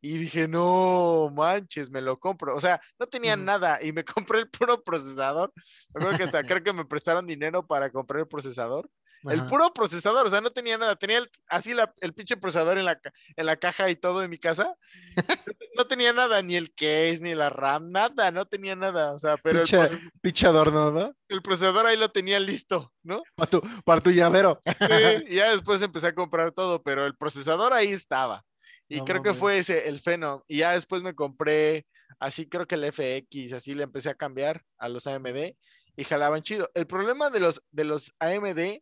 [0.00, 2.54] Y dije, no manches, me lo compro.
[2.56, 5.52] O sea, no tenía nada y me compré el puro procesador.
[5.94, 8.90] Acuerdo que hasta creo que me prestaron dinero para comprar el procesador.
[9.24, 10.94] El puro procesador, o sea, no tenía nada.
[10.96, 13.00] Tenía el- así la- el pinche procesador en la,
[13.36, 14.74] en la caja y todo en mi casa.
[15.78, 19.12] No tenía nada, ni el case, ni la RAM, nada, no tenía nada.
[19.12, 21.12] O sea, pero el, Pinche, proces- pinche adorno, ¿no?
[21.28, 23.22] el procesador ahí lo tenía listo, ¿no?
[23.34, 24.58] Para tu, para tu llavero.
[24.64, 24.64] Sí,
[25.28, 28.42] y ya después empecé a comprar todo, pero el procesador ahí estaba.
[28.88, 30.40] Y No creo que fue ese, el Phenom.
[30.48, 31.86] Y ya después me compré,
[32.20, 35.52] así creo que el FX, así le empecé a cambiar a los AMD
[35.96, 36.70] y jalaban chido.
[36.74, 38.78] El problema de los, de los AMD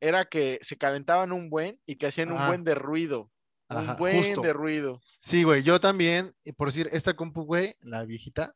[0.00, 3.30] era que se calentaban un buen y que hacían un buen de ruido.
[3.68, 4.40] Ajá, un buen justo.
[4.40, 5.00] de ruido.
[5.20, 8.54] Sí, güey, yo también, y por decir, esta compu, güey, la viejita,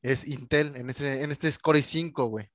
[0.00, 2.50] es Intel, en, ese, en este es Core i5, güey.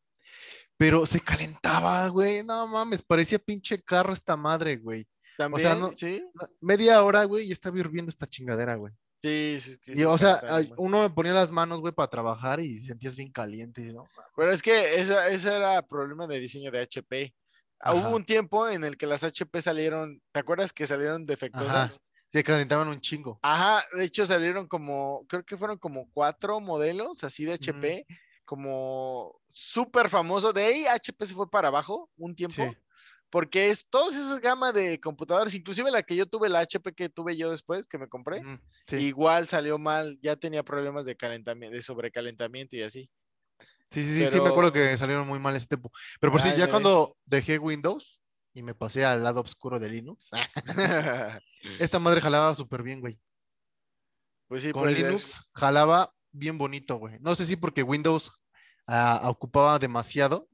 [0.78, 5.08] Pero se calentaba, güey, no mames, parecía pinche carro esta madre, güey.
[5.38, 6.24] También, no- sí,
[6.60, 8.94] Media hora, güey, y estaba hirviendo esta chingadera, güey.
[9.22, 10.42] sí, sí, sí, Y, o sea,
[10.78, 14.08] uno me ponía las manos, güey, para trabajar y sentías bien caliente, ¿no?
[14.36, 17.36] Pero es que esa, ese era problema de diseño de HP.
[17.84, 22.00] Ah, Hubo un tiempo en el que las HP salieron, ¿te acuerdas que salieron defectuosas?
[22.32, 23.40] Se calentaban un chingo.
[23.42, 28.06] Ajá, de hecho salieron como, creo que fueron como cuatro modelos así de HP,
[28.46, 30.54] como súper famoso.
[30.54, 32.78] De ahí HP se fue para abajo un tiempo, Sí.
[33.30, 37.10] porque es todas esas gamas de computadores, inclusive la que yo tuve, la HP que
[37.10, 38.42] tuve yo después, que me compré,
[38.88, 43.10] Sí, igual salió mal, ya tenía problemas de calentamiento, de sobrecalentamiento y así.
[43.92, 45.92] Sí, sí, sí, sí, me acuerdo que salieron muy mal ese tiempo.
[46.20, 48.20] Pero por si Ay, ya cuando dejé Windows
[48.54, 50.32] y me pasé al lado oscuro de Linux,
[51.80, 53.20] esta madre jalaba súper bien, güey.
[54.48, 54.98] pues sí, Con ser.
[54.98, 57.18] Linux jalaba bien bonito, güey.
[57.20, 58.32] No sé si porque Windows
[58.88, 60.48] ah, ocupaba demasiado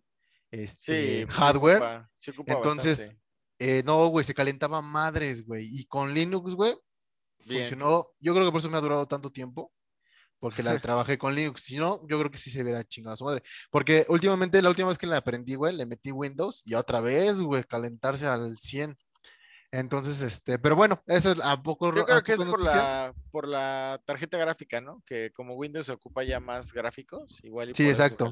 [0.51, 1.77] este, Sí, pues sí hardware.
[1.81, 3.13] ocupa- sí ocupa Entonces,
[3.59, 5.67] eh, no, güey, se calentaba madres, güey.
[5.71, 6.75] Y con Linux, güey,
[7.45, 7.61] Bien.
[7.61, 8.09] funcionó.
[8.19, 9.71] Yo creo que por eso me ha durado tanto tiempo.
[10.39, 11.63] Porque la trabajé con Linux.
[11.63, 13.43] Si no, yo creo que sí se hubiera chingado a su madre.
[13.71, 17.39] Porque últimamente, la última vez que la aprendí, güey, le metí Windows y otra vez,
[17.41, 18.97] güey, calentarse al 100.
[19.71, 21.93] Entonces, este, pero bueno, eso es a poco.
[21.93, 25.03] Yo creo que es por la, por la tarjeta gráfica, ¿no?
[25.05, 28.31] Que como Windows ocupa ya más gráficos, igual y Sí, exacto.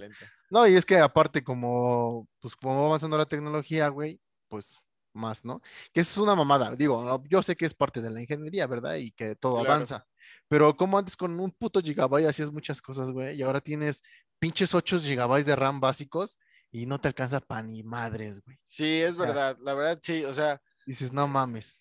[0.49, 4.77] No, y es que aparte, como, pues, como va avanzando la tecnología, güey, pues
[5.15, 5.61] más, ¿no?
[5.93, 6.75] Que eso es una mamada.
[6.75, 8.95] Digo, no, yo sé que es parte de la ingeniería, ¿verdad?
[8.95, 9.71] Y que todo Claro.
[9.73, 10.05] avanza.
[10.47, 14.03] Pero como antes con un puto gigabyte hacías muchas cosas, güey, y ahora tienes
[14.39, 16.39] pinches 8 gigabytes de RAM básicos
[16.71, 18.57] y no te alcanza pa' ni madres, güey.
[18.63, 21.79] Sí, es O sea, verdad, la verdad sí, o sea, Dices, no mames.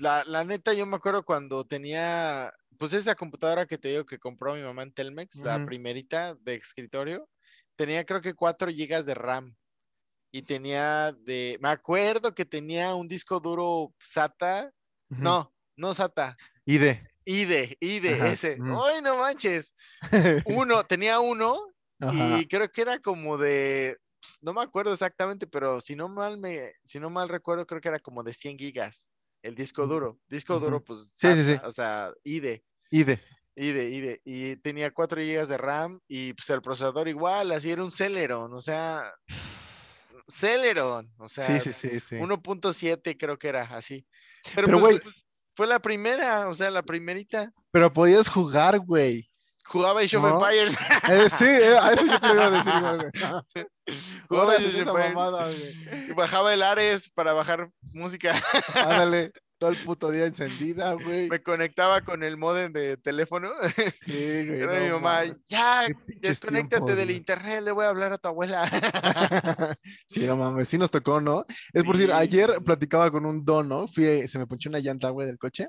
[0.00, 4.18] la, la neta yo me acuerdo cuando tenía, pues esa computadora que te digo que
[4.18, 7.28] compró mi mamá en Telmex, la primerita de escritorio,
[7.76, 9.54] tenía creo que 4 gigas de RAM
[10.32, 14.72] y tenía de, me acuerdo que tenía un disco duro SATA,
[15.10, 16.36] no, no SATA.
[16.66, 17.76] IDE, IDE,
[18.12, 18.82] Ajá, ese, ujú.
[18.84, 19.74] ¡ay no manches!
[20.44, 21.56] Uno, tenía uno
[22.00, 22.38] Ajá.
[22.38, 26.38] y creo que era como de, pues, no me acuerdo exactamente, pero si no mal
[26.38, 29.10] me, si no mal recuerdo, creo que era como de 100 gigas
[29.42, 30.18] el disco duro.
[30.28, 31.56] Disco duro, pues, Sí, sí, sí.
[31.56, 33.18] SATA, o sea, IDE, Y de.
[33.56, 34.20] IDE, IDE.
[34.24, 38.52] Y tenía 4 gigas de RAM y pues el procesador igual, así era un Celeron,
[38.54, 39.12] o sea,
[40.32, 42.16] Celeron, o sea, Sí, sí, sí, sí.
[42.16, 44.06] 1.7 creo que era así.
[44.54, 45.14] Pero, Pero, pues, güey,
[45.54, 47.52] fue la primera, o sea, la primerita.
[47.70, 49.28] pero podías jugar, güey.
[49.64, 50.30] Jugaba Age of ¿No?
[50.44, 50.76] Empires.
[51.08, 53.66] Eh, sí, eh, a eso yo te iba a decir igual, güey.
[54.28, 55.14] Jugaba Age of esa Empires.
[55.14, 56.10] mamada, güey.
[56.10, 58.34] Y bajaba el Ares para bajar música.
[58.74, 59.32] Ándale.
[59.62, 61.28] Todo el puto día encendida, güey.
[61.28, 63.48] Me conectaba con el modem de teléfono.
[64.04, 64.60] Sí, güey.
[64.60, 65.86] Era mi mamá, ya,
[66.20, 67.16] desconéctate del güey.
[67.16, 68.68] internet, le voy a hablar a tu abuela.
[70.08, 71.44] Sí, no mames, sí nos tocó, ¿no?
[71.72, 73.86] Es por decir, ayer platicaba con un don, ¿no?
[73.86, 75.68] Fui, se me ponchó una llanta, güey, del coche.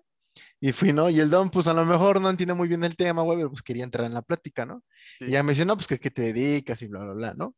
[0.60, 1.08] Y fui, ¿no?
[1.12, 3.52] Y el don, pues a lo mejor no entiende muy bien el tema, güey, pero
[3.52, 4.84] pues quería entrar en la plática, ¿no?
[5.20, 5.26] Sí.
[5.26, 7.54] Y ya me dice, no, pues que qué te dedicas y bla, bla, bla, ¿no?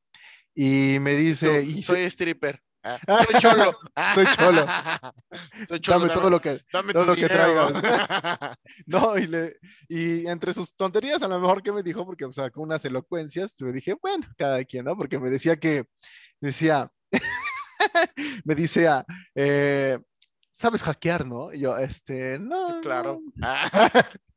[0.54, 2.62] Y me dice, y soy se- stripper.
[2.86, 3.80] Ah, soy cholo.
[4.14, 4.66] Soy cholo.
[5.68, 6.00] soy cholo.
[6.00, 7.70] dame todo lo que, dame todo lo que dinero.
[8.86, 12.32] No, y, le, y entre sus tonterías, a lo mejor que me dijo, porque o
[12.32, 14.96] sea, con unas elocuencias, yo dije, bueno, cada quien, ¿no?
[14.96, 15.86] Porque me decía que,
[16.40, 16.92] decía,
[18.46, 19.98] me decía, eh,
[20.52, 21.52] ¿sabes hackear, no?
[21.52, 22.82] Y yo, este, no.
[22.82, 23.20] claro.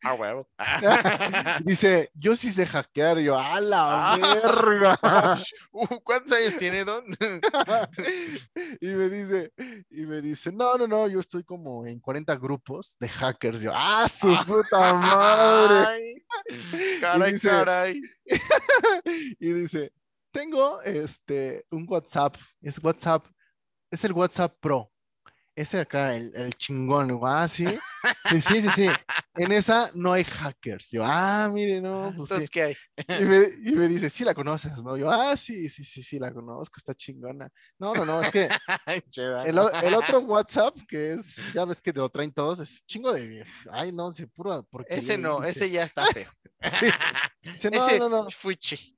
[0.03, 0.11] No".
[0.11, 0.49] Ah, huevo.
[1.65, 4.17] Dice, yo sí sé hackear, y yo, a la Ah.
[4.43, 5.39] verga.
[5.73, 7.05] Uh, ¿Cuántos años tiene, Don?
[8.81, 9.53] y me dice,
[9.91, 13.61] y me dice, no, no, no, yo estoy como en 40 grupos de hackers.
[13.61, 15.87] Yo, ¡ah, su puta madre!
[15.89, 18.01] Ay, caray, dice- caray.
[19.41, 19.93] y dice,
[20.31, 23.27] tengo este un WhatsApp, es WhatsApp,
[23.91, 24.91] es el WhatsApp Pro.
[25.59, 27.67] Ese acá, el, el chingón, digo, ah, sí.
[28.31, 28.87] Sí, sí, sí, sí.
[29.35, 30.93] En esa no hay hackers.
[30.93, 32.35] Yo, ah, mire, no, pues sí.
[32.35, 32.77] Entonces, ¿qué hay?
[33.21, 34.97] Y me, y me dice, sí la conoces, ¿no?
[34.97, 37.51] Yo, ah, sí, sí, sí, sí, la conozco, está chingona.
[37.77, 38.49] No, no, no, es que
[39.47, 43.45] el, otro WhatsApp, que es, ya ves que te lo traen todos, es chingo de,
[43.73, 46.31] ay, no, se puro, porque Ese no, ese ya está feo.
[46.71, 46.87] Sí.
[47.43, 48.31] Dice, no, ese no, no.
[48.31, 48.97] fuchi.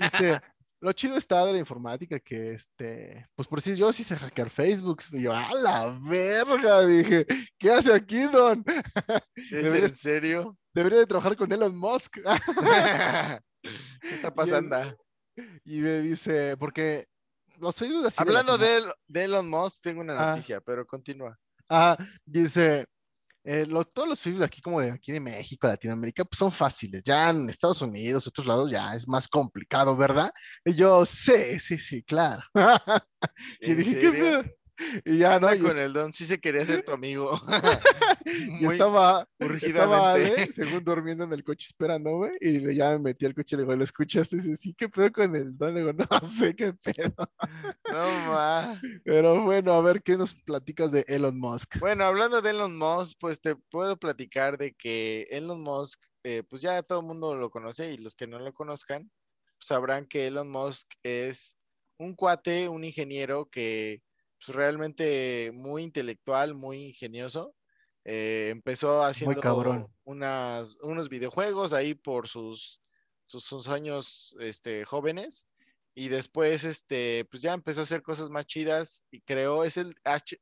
[0.00, 0.40] Dice,
[0.80, 4.50] lo chido está de la informática que, este, pues por si yo sí sé hackear
[4.50, 5.02] Facebook.
[5.12, 7.26] Y yo, a la verga, dije,
[7.58, 8.64] ¿qué hace aquí, Don?
[9.36, 10.56] ¿Es en serio?
[10.72, 12.18] Debería de trabajar con Elon Musk.
[13.62, 14.76] ¿Qué está pasando?
[15.64, 17.06] Y me dice, porque
[17.58, 20.30] los Facebook así Hablando de Elon Musk, tengo una Ah.
[20.30, 21.38] noticia, pero continúa.
[21.68, 22.86] Ah, dice,
[23.44, 26.52] eh, lo- todos los Facebook de aquí, como de aquí de México, Latinoamérica, pues son
[26.52, 27.02] fáciles.
[27.04, 30.30] Ya en Estados Unidos, otros lados, ya es más complicado, ¿verdad?
[30.64, 32.42] Y yo, sí, sí, sí, claro.
[33.60, 34.59] y ¿En dije, ¿qué?
[35.04, 35.54] Y ya, ¿no?
[35.54, 37.38] Y, con el don, sí se quería ser tu amigo.
[38.24, 40.12] y estaba, estaba.
[40.14, 43.58] Ale, según durmiendo en el coche esperando, güey, y ya me metí al coche y
[43.58, 44.36] le digo, ¿lo escuchaste?
[44.36, 45.74] Y dice, sí, ¿qué pedo con el don?
[45.74, 47.14] Le digo, no sé qué pedo.
[47.90, 48.80] No ma.
[49.04, 51.78] Pero bueno, a ver, ¿qué nos platicas de Elon Musk?
[51.78, 56.62] Bueno, hablando de Elon Musk, pues te puedo platicar de que Elon Musk, eh, pues
[56.62, 59.10] ya todo el mundo lo conoce y los que no lo conozcan
[59.60, 61.58] sabrán que Elon Musk es
[61.98, 64.00] un cuate, un ingeniero que
[64.44, 67.54] pues, realmente muy intelectual, muy ingenioso.
[68.04, 69.40] Eh, empezó haciendo
[70.04, 72.82] unas, unos videojuegos ahí por sus,
[73.26, 75.46] sus, sus años este, jóvenes
[75.94, 79.94] y después este, pues ya empezó a hacer cosas más chidas y creó, es el,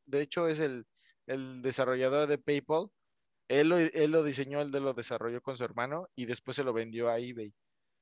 [0.06, 0.86] de hecho es el,
[1.26, 2.90] el desarrollador de PayPal.
[3.48, 6.72] Él lo, él lo diseñó, él lo desarrolló con su hermano y después se lo
[6.72, 7.52] vendió a eBay.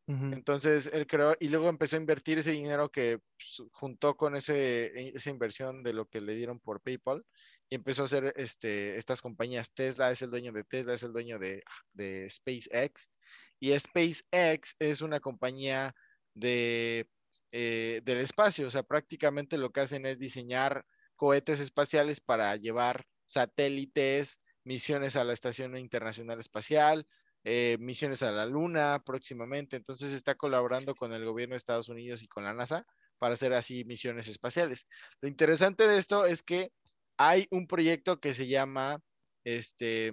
[0.08, 5.10] Entonces él creó y luego empezó a invertir ese dinero que pues, juntó con ese,
[5.16, 7.24] esa inversión de lo que le dieron por PayPal
[7.68, 9.72] y empezó a hacer este, estas compañías.
[9.72, 13.10] Tesla es el dueño de Tesla, es el dueño de, de SpaceX
[13.58, 15.92] y SpaceX es una compañía
[16.34, 17.08] de,
[17.50, 20.84] eh, del espacio, o sea, prácticamente lo que hacen es diseñar
[21.16, 27.06] cohetes espaciales para llevar satélites, misiones a la Estación Internacional Espacial,
[27.48, 29.76] eh, misiones a la Luna próximamente.
[29.76, 32.84] Entonces está colaborando con el gobierno de Estados Unidos y con la NASA
[33.18, 34.88] para hacer así misiones espaciales.
[35.20, 36.72] Lo interesante de esto es que
[37.16, 39.00] hay un proyecto que se llama,
[39.44, 40.12] este,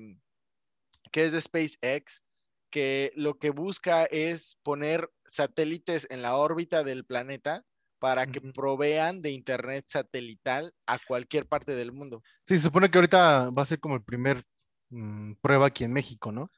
[1.12, 2.24] que es de SpaceX,
[2.70, 7.64] que lo que busca es poner satélites en la órbita del planeta
[7.98, 12.22] para que provean de internet satelital a cualquier parte del mundo.
[12.46, 14.44] Sí, se supone que ahorita va a ser como el primer
[14.92, 16.52] mm, prueba aquí en México, ¿no?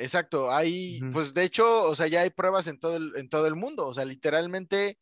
[0.00, 1.10] Exacto, hay, Ujú.
[1.10, 3.86] pues de hecho, o sea, ya hay pruebas en todo el, en todo el mundo,
[3.86, 4.98] o sea, literalmente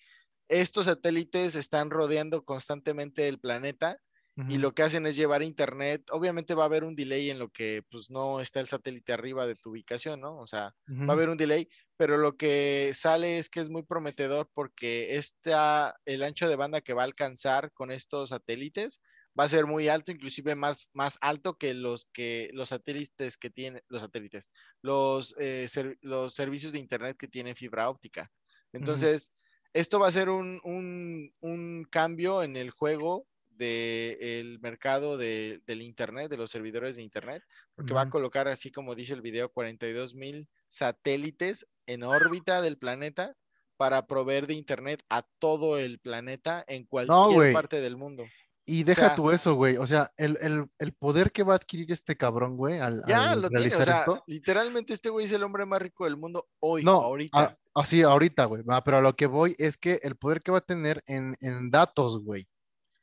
[0.48, 3.98] estos satélites están rodeando constantemente el planeta
[4.46, 4.58] y Ujú.
[4.58, 7.82] lo que hacen es llevar internet, obviamente va a haber un delay en lo que
[7.90, 10.38] pues no está el satélite arriba de tu ubicación, ¿no?
[10.38, 11.08] O sea, va Ujú.
[11.12, 15.96] a haber un delay, pero lo que sale es que es muy prometedor porque esta,
[16.06, 19.00] el ancho de banda que va a alcanzar con estos satélites
[19.38, 23.51] va a ser muy alto, inclusive más, más alto que los que los satélites que
[23.51, 24.51] tienen, los satélites,
[24.83, 28.31] los, eh, ser- los servicios de internet que tienen fibra óptica.
[28.72, 29.33] Entonces,
[29.72, 35.83] esto va a ser un, un, un cambio en el juego del mercado de- del
[35.83, 37.42] internet, de los servidores de internet,
[37.74, 42.79] porque va a colocar, así como dice el video, 42 mil satélites en órbita del
[42.79, 43.35] planeta
[43.77, 48.33] para proveer de internet a todo el planeta en cualquier parte del mundo.
[48.70, 49.76] Y deja sea- tú eso, güey.
[49.78, 53.31] O sea, el, el- el poder que va a adquirir este cabrón, güey, al, Ya
[53.33, 54.22] al lo tiene, o realizar sea, esto.
[54.26, 57.57] literalmente este güey es el hombre más rico del mundo hoy, No, ahorita.
[57.74, 58.62] así ahorita, güey.
[58.62, 61.37] va, Pero a lo que voy es que el poder que va a tener en,
[61.40, 62.46] en datos, güey.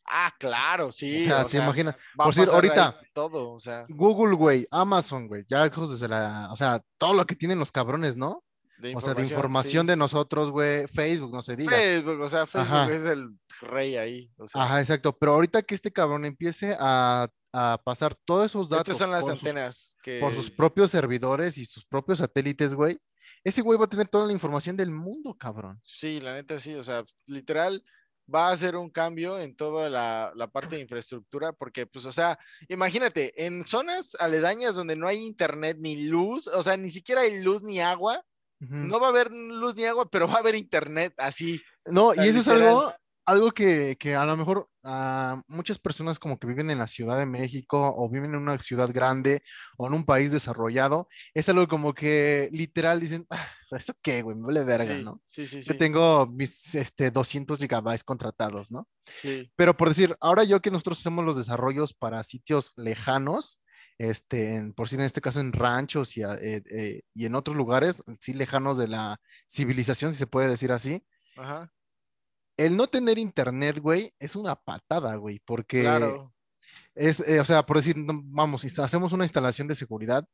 [0.08, 1.26] Ah, claro, sí.
[1.26, 5.28] sea, O te sea, imaginas, va por decir, ahorita- todo, o sea, Google, güey, Amazon,
[5.28, 8.44] güey, ya desde la, o sea, todo lo que tienen los cabrones, ¿no?
[8.78, 9.86] De O sea, de información.
[9.86, 9.88] sí.
[9.88, 11.72] de nosotros, güey, Facebook, no se diga.
[11.72, 12.92] Facebook, o sea, Facebook Ajá.
[12.92, 13.30] es el
[13.62, 14.32] rey ahí.
[14.38, 15.18] O sea, Ajá, exacto.
[15.18, 19.26] Pero ahorita que este cabrón empiece a, a pasar todos esos datos estas son las
[19.26, 20.20] sus- antenas que.
[20.20, 22.98] por sus propios servidores y sus propios satélites, güey,
[23.44, 25.80] ese güey va a tener toda la información del mundo, cabrón.
[25.86, 27.84] Sí, la neta sí, o sea, literal
[28.34, 32.12] va a hacer un cambio en toda la, la parte de infraestructura, porque, pues, o
[32.12, 37.22] sea, imagínate, en zonas aledañas donde no hay internet ni luz, o sea, ni siquiera
[37.22, 38.24] hay luz ni agua,
[38.60, 41.62] No va a haber luz ni agua, pero va a haber internet así.
[41.86, 42.94] No, y eso es algo,
[43.26, 47.18] algo que, que a lo mejor a muchas personas como que viven en la Ciudad
[47.18, 49.42] de México o viven en una ciudad grande
[49.78, 54.36] o en un país desarrollado, es algo como que literal dicen, "Ah, ¿eso qué, güey?
[54.38, 55.22] Me vale verga, sí, ¿no?
[55.26, 58.88] sí, sí, Yo sí, tengo mis este, 200 gigabytes contratados, ¿no?
[59.22, 59.52] sí.
[59.56, 63.60] Pero por decir, ahora yo que nosotros hacemos los desarrollos para sitios lejanos,
[63.98, 67.36] este, en- por si en este caso en ranchos y, a- eh, eh, y en
[67.36, 71.06] otros lugares, sí lejanos de la civilización, si se puede decir así,
[71.38, 71.72] Ajá,
[72.58, 76.34] el no tener internet, güey, es una patada, güey, porque claro.
[76.94, 80.28] es, eh, o sea, por decir, vamos, hacemos una instalación de seguridad,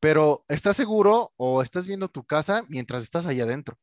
[0.00, 3.78] pero ¿estás seguro o estás viendo tu casa mientras estás ahí adentro?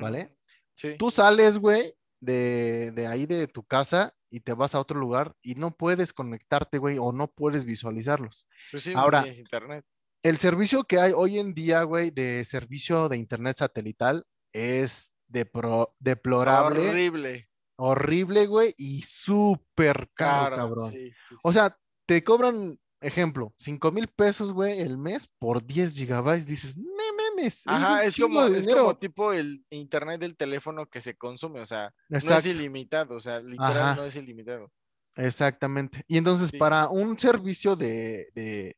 [0.00, 0.36] ¿vale?
[0.74, 0.96] Sí.
[0.98, 5.36] Tú sales, güey, de, de ahí de tu casa y te vas a otro lugar
[5.42, 8.48] y no puedes conectarte, güey, o no puedes visualizarlos.
[8.70, 9.84] Pues sí, ahora- internet.
[10.24, 15.94] El servicio que hay hoy en día, güey, de servicio de internet satelital es depro-
[15.98, 17.48] deplorable, Horrible.
[17.76, 20.92] horrible, güey, y súper caro, cabrón.
[20.92, 25.94] sí, sí, O sea, te cobran, ejemplo, 5 mil pesos, güey, el mes por 10
[25.94, 26.46] gigabytes.
[26.46, 26.91] Dices, no
[27.36, 27.62] mames.
[27.66, 28.82] Ajá, es como, es dinero".
[28.82, 33.20] como tipo el internet del teléfono que se consume, o sea, no es ilimitado, o
[33.20, 33.94] sea, literal Ajá.
[33.96, 34.70] no es ilimitado.
[35.16, 36.04] Exactamente.
[36.08, 36.56] Y entonces, Sí.
[36.58, 38.76] para un servicio de, de,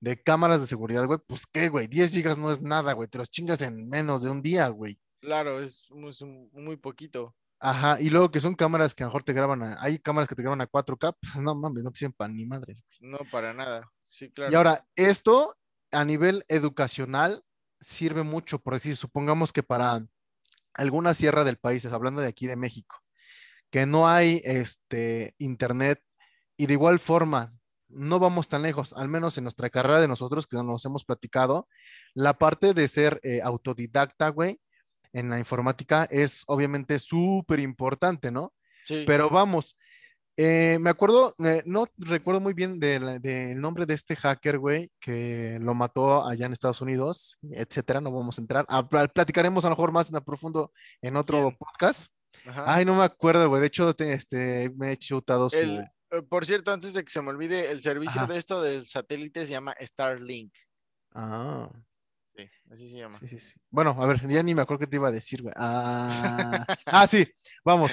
[0.00, 3.18] de cámaras de seguridad, güey, pues qué, güey, 10 gigas no es nada, güey, te
[3.18, 4.98] los chingas en menos de un día, güey.
[5.20, 7.34] Claro, es muy, es un- muy poquito.
[7.58, 10.28] Ajá, y luego que son cámaras que a lo mejor te graban, a- hay cámaras
[10.28, 13.10] que te graban a 4K, pues no mames, no te sirven para ni madres, güey.
[13.12, 13.90] No, para nada.
[14.02, 14.52] Sí, claro.
[14.52, 15.56] Y ahora, esto
[15.90, 17.42] a nivel educacional
[17.80, 20.06] sirve mucho, por decir, supongamos que para
[20.74, 22.96] alguna sierra del país, hablando de aquí de México,
[23.70, 26.02] que no hay este internet
[26.56, 27.52] y de igual forma
[27.88, 31.68] no vamos tan lejos, al menos en nuestra carrera de nosotros que nos hemos platicado,
[32.14, 34.60] la parte de ser eh, autodidacta, güey,
[35.12, 38.52] en la informática es obviamente súper importante, ¿no?
[38.84, 39.04] Sí.
[39.06, 39.76] Pero vamos,
[40.36, 45.58] eh, me acuerdo, eh, no recuerdo muy bien del nombre de este hacker, güey, que
[45.60, 48.00] lo mató allá en Estados Unidos, etcétera.
[48.00, 48.66] No vamos a entrar.
[48.88, 50.72] Pla- platicaremos a lo mejor más en a profundo
[51.02, 52.10] en otro podcast.
[52.46, 52.64] Ajá.
[52.66, 53.60] Ay, no me acuerdo, güey.
[53.60, 55.56] De hecho, te- este, me he chutado su.
[55.56, 58.32] El- eh, por cierto, antes de que se me olvide, el servicio Ajá.
[58.32, 60.52] de esto del satélite se llama Starlink.
[61.14, 61.70] Ah,
[62.36, 63.18] Sí, así se llama.
[63.18, 63.54] sí, sí, sí.
[63.70, 65.54] Bueno, a ver, ya ni me acuerdo qué te iba a decir, güey.
[65.56, 66.06] Ah,
[66.86, 67.26] ah, sí,
[67.64, 67.92] vamos.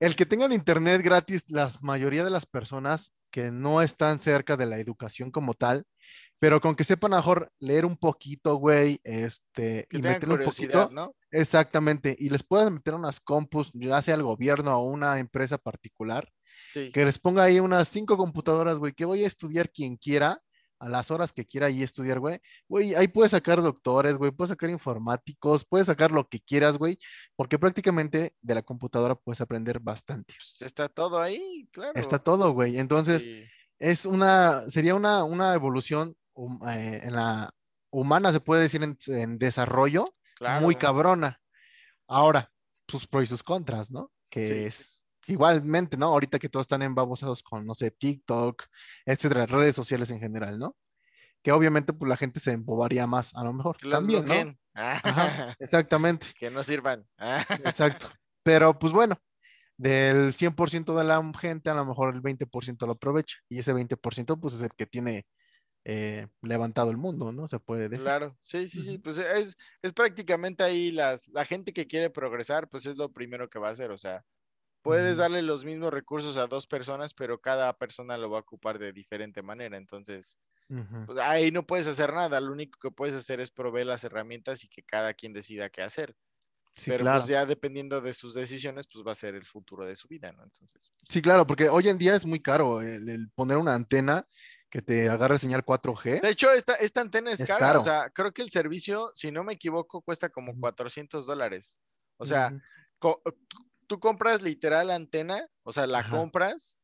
[0.00, 4.64] El que tengan internet gratis, la mayoría de las personas que no están cerca de
[4.64, 5.84] la educación como tal,
[6.40, 10.90] pero con que sepan mejor leer un poquito, güey, este, y tengan meterle un poquito,
[10.90, 11.14] ¿no?
[11.30, 16.28] exactamente, y les puedan meter unas compus, ya sea al gobierno o una empresa particular,
[16.72, 16.90] Sí.
[16.92, 20.40] que les ponga ahí unas cinco computadoras, güey, que voy a estudiar quien quiera,
[20.80, 22.40] a las horas que quiera ahí estudiar, güey.
[22.68, 26.98] Güey, ahí puedes sacar doctores, güey, puedes sacar informáticos, puedes sacar lo que quieras, güey,
[27.36, 30.34] porque prácticamente de la computadora puedes aprender bastante.
[30.36, 31.92] Pues está todo ahí, claro.
[31.94, 32.78] Está todo, güey.
[32.78, 33.44] Entonces, Sí,
[33.78, 37.54] es una, sería una, una evolución hum- eh, en la
[37.90, 40.04] humana, se puede decir, en, en desarrollo,
[40.60, 41.40] muy cabrona.
[42.08, 42.50] Ahora,
[42.88, 44.10] sus pros y sus contras, ¿no?
[44.30, 44.52] Que Sí.
[44.64, 44.99] es
[45.30, 46.06] igualmente, ¿no?
[46.06, 48.64] Ahorita que todos están embabosados con, no sé, TikTok,
[49.04, 50.76] etcétera, redes sociales en general, ¿no?
[51.42, 53.76] Que obviamente, pues la gente se embobaría más, a lo mejor.
[53.78, 54.26] Que las También, ¿no?
[54.26, 54.58] bloqueen.
[54.74, 57.06] Ajá, exactamente, Que no sirvan.
[57.64, 58.08] exacto.
[58.42, 59.16] Pero, pues bueno,
[59.76, 63.38] del 100% de la gente, a lo mejor el 20% lo aprovecha.
[63.48, 65.26] Y ese 20%, pues es el que tiene
[65.84, 67.48] eh, levantado el mundo, ¿no?
[67.48, 68.04] Se puede decir.
[68.04, 72.68] Claro, sí, sí, sí, pues es, es prácticamente ahí las, la gente que quiere progresar,
[72.68, 74.22] pues es lo primero que va a hacer, o sea,
[74.82, 78.78] puedes darle los mismos recursos a dos personas, pero cada persona lo va a ocupar
[78.78, 80.38] de diferente manera, entonces,
[81.04, 84.64] pues ahí no puedes hacer nada, lo único que puedes hacer es proveer las herramientas
[84.64, 86.16] y que cada quien decida qué hacer.
[86.74, 87.18] Sí, pero claro.
[87.18, 90.32] pues ya dependiendo de sus decisiones, pues va a ser el futuro de su vida,
[90.32, 90.44] ¿no?
[90.44, 93.74] Entonces, pues, Sí, claro, porque hoy en día es muy caro el, el poner una
[93.74, 94.26] antena
[94.70, 96.20] que te agarre señal 4G.
[96.20, 97.66] De hecho, esta, esta antena es, Es cara.
[97.66, 97.80] caro.
[97.80, 100.60] O sea, creo que el servicio, si no me equivoco, cuesta como Ujú.
[100.60, 101.80] 400 dólares.
[102.18, 102.52] O sea,
[102.98, 103.20] co-
[103.90, 106.10] tú, compras literal la antena, o sea, la Ajá.
[106.10, 106.78] compras,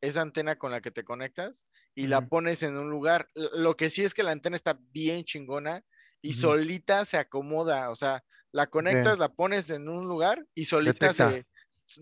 [0.00, 3.28] esa antena con la que te conectas, y la pones en un lugar.
[3.34, 5.82] Lo que sí es que la antena está bien chingona
[6.20, 7.90] y solita se acomoda.
[7.90, 11.30] O sea, la conectas, la pones en un lugar y solita Detecta.
[11.30, 11.46] se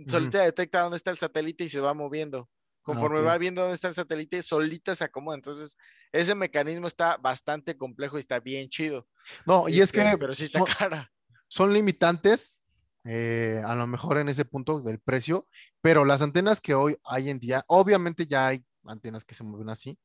[0.09, 2.49] solita detecta dónde está el satélite y se va moviendo.
[2.83, 3.27] Conforme Ah, ok.
[3.29, 5.37] va viendo dónde está el satélite, solita se acomoda.
[5.37, 5.77] Entonces,
[6.13, 9.09] ese mecanismo está bastante complejo y está bien chido.
[9.45, 11.13] No, y es Este, que pero sí está cara.
[11.49, 12.63] son limitantes,
[13.07, 15.47] eh, a lo mejor en ese punto del precio,
[15.81, 19.69] pero las antenas que hoy hay en día, obviamente ya hay antenas que se mueven
[19.69, 19.99] así,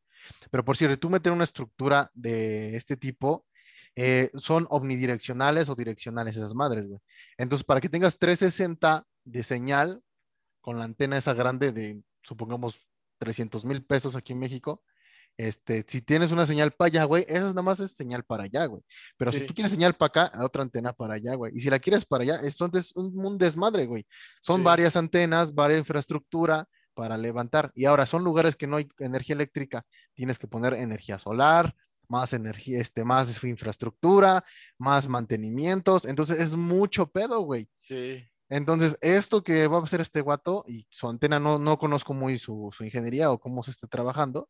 [0.51, 3.45] pero por cierto, tú meter una estructura de este tipo,
[3.95, 7.01] eh, son omnidireccionales o direccionales esas madres, güey.
[7.37, 10.01] Entonces, para que tengas 360 de señal
[10.61, 12.79] con la antena esa grande de, supongamos,
[13.17, 14.81] 300 mil pesos aquí en México,
[15.47, 18.65] este, si tienes una señal para allá, güey, esa nada más es señal para allá,
[18.65, 18.83] güey.
[19.17, 21.51] Pero si tú quieres señal para acá, otra antena para allá, güey.
[21.55, 24.05] Y si la quieres para allá, es un, un desmadre, güey.
[24.39, 24.63] Son Sí.
[24.63, 27.71] varias antenas, varias infraestructura para levantar.
[27.73, 29.83] Y ahora son lugares que no hay energía eléctrica.
[30.13, 31.73] Tienes que poner energía solar,
[32.07, 34.43] más energía, este, más infraestructura,
[34.77, 36.05] más mantenimientos.
[36.05, 37.67] Entonces es mucho pedo, güey.
[37.73, 38.23] Sí.
[38.49, 42.37] Entonces, esto que va a hacer este guato y su antena no, no conozco muy
[42.37, 44.49] su, su ingeniería o cómo se esté trabajando,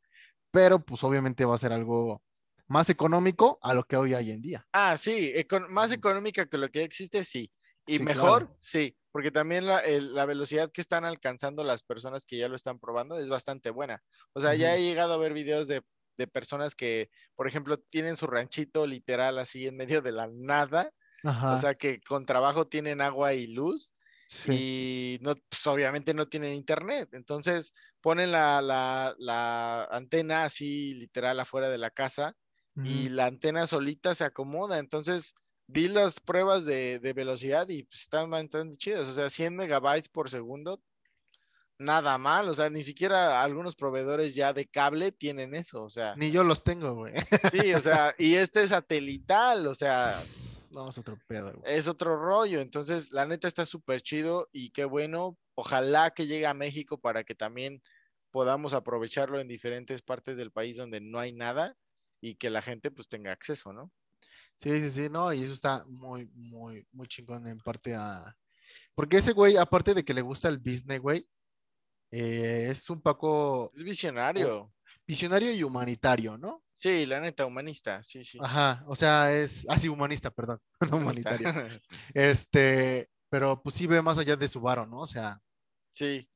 [0.52, 2.24] pero pues obviamente va a ser algo
[2.68, 4.68] más económico a lo que hoy hay en día.
[4.74, 5.34] Ah, sí,
[5.70, 7.52] más económica que lo que existe, sí.
[7.88, 8.56] Y Sí, mejor, claro.
[8.60, 12.56] sí, porque también la, el- la velocidad que están alcanzando las personas que ya lo
[12.56, 14.02] están probando es bastante buena.
[14.34, 15.82] O sea, ya he llegado a ver videos de,
[16.18, 20.92] de personas que, por ejemplo, tienen su ranchito literal así en medio de la nada.
[21.24, 21.54] Ajá.
[21.54, 23.94] O sea, que con trabajo tienen agua y luz
[24.32, 24.52] sí.
[24.52, 27.10] y no, pues obviamente no tienen internet.
[27.14, 32.36] Entonces ponen la, la, la antena así literal afuera de la casa
[32.84, 34.80] y la antena solita se acomoda.
[34.80, 35.36] Entonces
[35.68, 39.08] vi las pruebas de, de velocidad y pues, están bastante chidas.
[39.08, 40.82] O sea, 100 megabytes por segundo,
[41.78, 42.48] nada mal.
[42.50, 45.84] O sea, ni siquiera algunos proveedores ya de cable tienen eso.
[45.84, 47.14] O sea, Ni yo los tengo, güey.
[47.52, 49.68] sí, o sea, y este es satelital.
[49.68, 50.18] O sea,
[50.72, 51.74] No, es otro pedo, güey.
[51.76, 52.60] es otro rollo.
[52.62, 55.38] Entonces, la neta está súper chido y qué bueno.
[55.56, 57.82] Ojalá que llegue a México para que también
[58.32, 61.76] podamos aprovecharlo en diferentes partes del país donde no hay nada
[62.22, 63.92] y que la gente pues tenga acceso, ¿no?
[64.56, 68.38] Sí, sí, sí, no, y eso está muy, muy, muy chingón en parte a...
[68.96, 71.28] Porque ese güey, aparte de que le gusta el business, güey,
[72.12, 74.72] eh, es un poco Es visionario.
[75.06, 76.64] visionario y humanitario, ¿no?
[76.82, 78.40] Sí, la neta, humanista, sí, sí.
[78.42, 80.60] Ajá, o sea, es así humanista, perdón,
[80.92, 81.36] no humanista.
[81.36, 81.80] humanitario.
[82.16, 85.02] Este, pero pues sí ve más allá de su varo, ¿no?
[85.02, 85.40] O sea,
[85.92, 86.28] sí,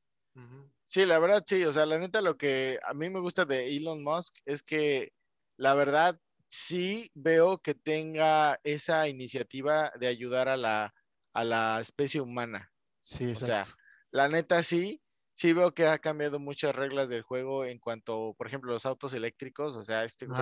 [0.85, 1.63] sí, la verdad, sí.
[1.65, 5.13] O sea, la neta, lo que a mí me gusta de Elon Musk es que
[5.57, 10.93] la verdad sí veo que tenga esa iniciativa de ayudar a la,
[11.33, 12.71] a la especie humana.
[13.01, 13.81] sí, O sea, exacto.
[14.11, 15.01] la neta sí,
[15.35, 19.13] sí veo que ha cambiado muchas reglas del juego en cuanto, por ejemplo, los autos
[19.13, 19.75] eléctricos.
[19.75, 20.41] O sea, este güey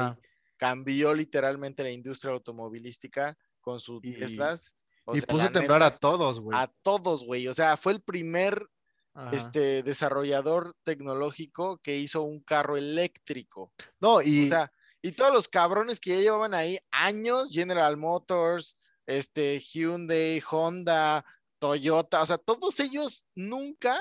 [0.58, 4.76] cambió literalmente la industria automovilística con sus Y- Teslas.
[5.06, 6.58] O y sea, puso a temblar neta, a todos, güey.
[6.58, 7.48] a todos, güey.
[7.50, 8.68] O sea, fue el primer
[9.16, 9.36] Ajá.
[9.36, 13.74] este, desarrollador tecnológico que hizo un carro eléctrico.
[14.00, 14.72] No, O y sea,
[15.02, 18.78] y todos los cabrones que ya llevaban ahí años, General Motors,
[19.08, 21.26] este, Hyundai, Honda,
[21.60, 24.00] Toyota, o sea, todos ellos nunca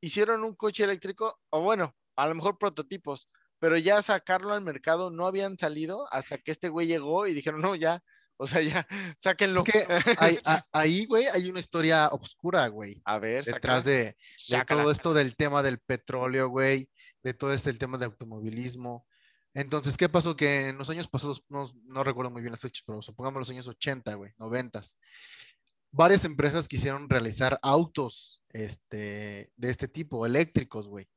[0.00, 3.28] hicieron un coche eléctrico, o bueno, a lo mejor prototipos,
[3.58, 7.60] pero ya sacarlo al mercado no habían salido hasta que este güey llegó y dijeron,
[7.60, 8.02] no, ya,
[8.36, 8.86] o sea, ya,
[9.18, 9.62] sáquenlo.
[9.66, 9.86] es que
[10.18, 14.82] ahí, a- ahí, güey, hay una historia oscura, güey, A ver, detrás de, de sácala.
[14.82, 16.88] todo esto del tema del petróleo, güey,
[17.22, 19.06] de todo este el tema del automovilismo.
[19.52, 20.36] Entonces, ¿qué pasó?
[20.36, 23.50] Que en los años pasados, no, no recuerdo muy bien las fechas, pero supongamos los
[23.50, 24.80] años 80, güey, 90,
[25.92, 31.08] varias empresas quisieron realizar autos este, de este tipo, eléctricos, güey.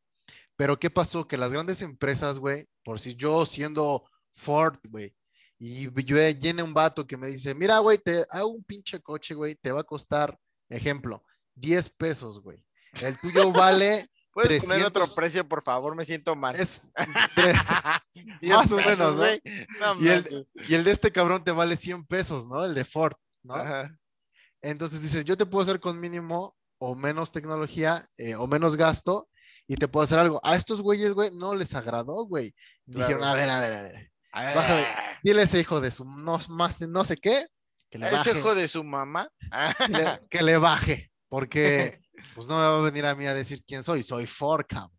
[0.55, 1.27] Pero ¿qué pasó?
[1.27, 5.15] Que las grandes empresas, güey, por si yo siendo Ford, güey,
[5.59, 9.33] y yo llene un vato que me dice, mira, güey, te hago un pinche coche,
[9.33, 10.37] güey, te va a costar,
[10.69, 11.23] ejemplo,
[11.55, 12.63] 10 pesos, güey.
[13.01, 15.15] El tuyo vale, ¿Puedes poner otro 300.
[15.15, 15.95] precio, por favor?
[15.95, 16.55] Me siento mal.
[16.55, 16.81] es,
[18.41, 19.41] más o menos, güey.
[19.79, 22.65] No Y el- y el de este cabrón te vale 100 pesos, ¿no?
[22.65, 23.13] El de Ford,
[23.43, 23.55] ¿no?
[23.55, 23.95] Ajá.
[24.63, 29.29] Entonces dices, yo te puedo hacer con mínimo o menos tecnología eh, o menos gasto
[29.67, 30.39] y te puedo hacer algo.
[30.43, 32.55] A estos güeyes, güey, no les agradó, güey.
[32.85, 34.11] Dijeron, a ver, a ver, a ver.
[34.31, 34.87] A ver, Bájale.
[35.23, 37.45] Dile a ese hijo de su no, más, no sé qué
[37.93, 38.39] que le Es baje.
[38.39, 39.29] hijo de su mamá.
[39.85, 41.99] que le, que le baje, porque
[42.35, 44.89] pues no me va a venir a mí a decir quién soy, soy Forcam,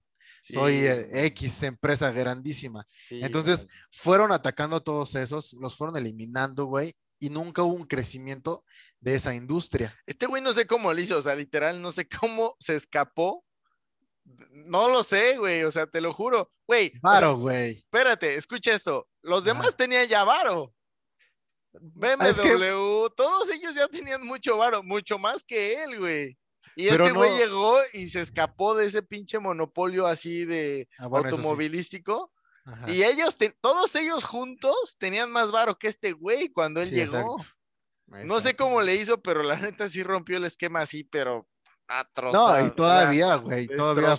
[0.40, 2.84] soy eh, X empresa grandísima.
[2.88, 3.76] sí, Entonces, güey.
[3.90, 6.94] fueron atacando a todos esos, los fueron eliminando, güey,
[7.24, 8.64] y nunca hubo un crecimiento
[9.00, 9.96] de esa industria.
[10.06, 13.44] Este güey no sé cómo lo hizo, o sea, literal, no sé cómo se escapó.
[14.50, 16.50] No lo sé, güey, o sea, te lo juro.
[16.66, 17.72] Güey, o sea, Varo, güey.
[17.78, 19.06] espérate, escucha esto.
[19.22, 20.74] Los demás tenían ya varo.
[21.72, 26.38] BMW, Es que- todos ellos ya tenían mucho varo, mucho más que él, güey.
[26.76, 30.88] Y Pero este güey no- llegó y se escapó de ese pinche monopolio así de
[30.98, 32.32] Ah, bueno, automovilístico.
[32.64, 32.90] Ajá.
[32.90, 36.94] Y ellos, te- todos ellos juntos tenían más varo que este güey cuando él Sí,
[36.94, 37.36] llegó.
[37.38, 38.24] exacto.
[38.26, 41.48] No sé cómo le hizo, pero la neta sí rompió el esquema así, pero
[41.88, 42.66] No, atrozado.
[42.66, 44.14] y todavía, güey, todavía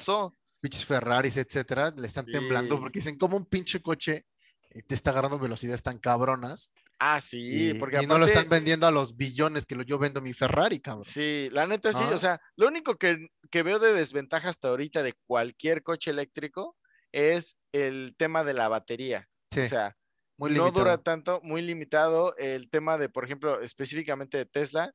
[0.62, 4.26] pinches Ferraris, etcétera, le están temblando porque dicen como un pinche coche
[4.72, 8.50] eh, te está agarrando velocidades tan cabronas Ah, sí, y, porque y no lo están
[8.50, 11.04] vendiendo a los billones que lo, yo vendo mi Ferrari, cabrón.
[11.04, 12.16] Sí, la neta sí, ¿No?
[12.16, 16.76] o sea, lo único que, que veo de desventaja hasta ahorita de cualquier coche eléctrico
[17.16, 19.30] es el tema de la batería.
[19.52, 19.98] Sí, O sea,
[20.38, 20.72] muy no limitado.
[20.72, 22.36] dura tanto, muy limitado.
[22.38, 24.94] El tema de, por ejemplo, específicamente de Tesla,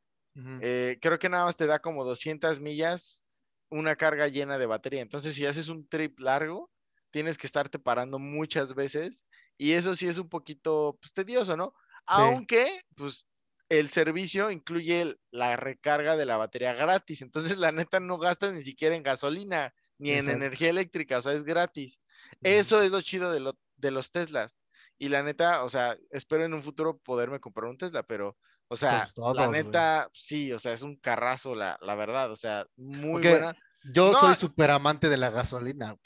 [0.60, 3.24] eh, creo que nada más te da como 200 millas
[3.70, 5.02] una carga llena de batería.
[5.02, 6.70] Entonces, si haces un trip largo,
[7.10, 9.26] tienes que estarte parando muchas veces
[9.58, 11.72] y eso sí es un poquito pues, tedioso, ¿no?
[12.06, 13.26] Aunque, pues,
[13.68, 17.22] el servicio incluye la recarga de la batería gratis.
[17.22, 20.36] Entonces, la neta no gastas ni siquiera en gasolina ni en Exacto.
[20.38, 22.00] energía eléctrica, o sea, es gratis.
[22.42, 24.60] Eso es lo chido de, lo- de los Teslas.
[24.98, 28.36] Y la neta, o sea, espero en un futuro poderme comprar un Tesla, pero,
[28.68, 32.36] o sea, todos, la neta, sí, o sea, es un carrazo, la, la verdad, o
[32.36, 33.54] sea, muy buena.
[33.94, 35.96] Yo No, soy súper amante de la gasolina.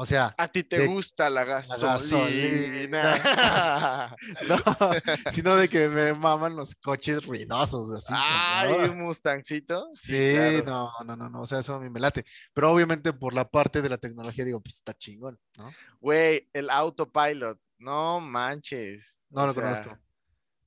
[0.00, 3.16] O sea, A ti te de- gusta la gasolina.
[4.48, 4.56] no,
[5.32, 8.14] sino de que me maman los coches ruidosos, así.
[8.16, 9.88] Ay, como, un Mustangcito.
[9.90, 10.64] Sí, claro.
[10.64, 12.24] no, no, no, no, o sea, eso a mí me late.
[12.54, 15.68] Pero obviamente por la parte de la tecnología digo, pues está chingón, ¿no?
[16.00, 19.18] Güey, el autopilot, no manches.
[19.30, 19.98] No o lo sea, conozco.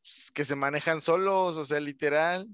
[0.02, 2.50] pues, que se manejan solos, o sea, literal.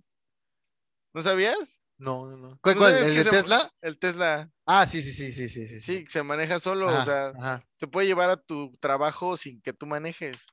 [1.12, 1.82] ¿No sabías?
[1.98, 2.60] No, no, no.
[2.62, 2.92] ¿Cuál, ¿No cuál?
[2.94, 3.72] sabes ¿El de se- Tesla?
[3.82, 5.80] El Tesla, Ah, sí, sí, sí, sí, sí, sí.
[5.80, 7.68] sí, se maneja solo, Ajá, o sea, ajá.
[7.78, 10.48] te puede llevar a tu trabajo sin que tú manejes.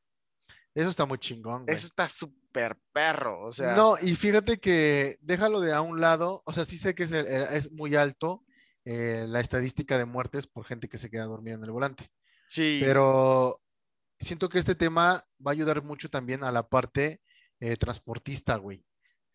[0.74, 1.76] Eso está muy chingón, güey.
[1.76, 3.74] Eso está súper perro, o sea.
[3.76, 7.12] No, y fíjate que déjalo de a un lado, o sea, sí sé que es,
[7.12, 8.44] el- es muy alto
[8.86, 12.08] eh, la estadística de muertes por gente que se queda dormida en el volante,
[12.46, 13.60] sí, pero
[14.18, 17.20] siento que este tema va a ayudar mucho también a la parte
[17.60, 18.84] eh, transportista, güey.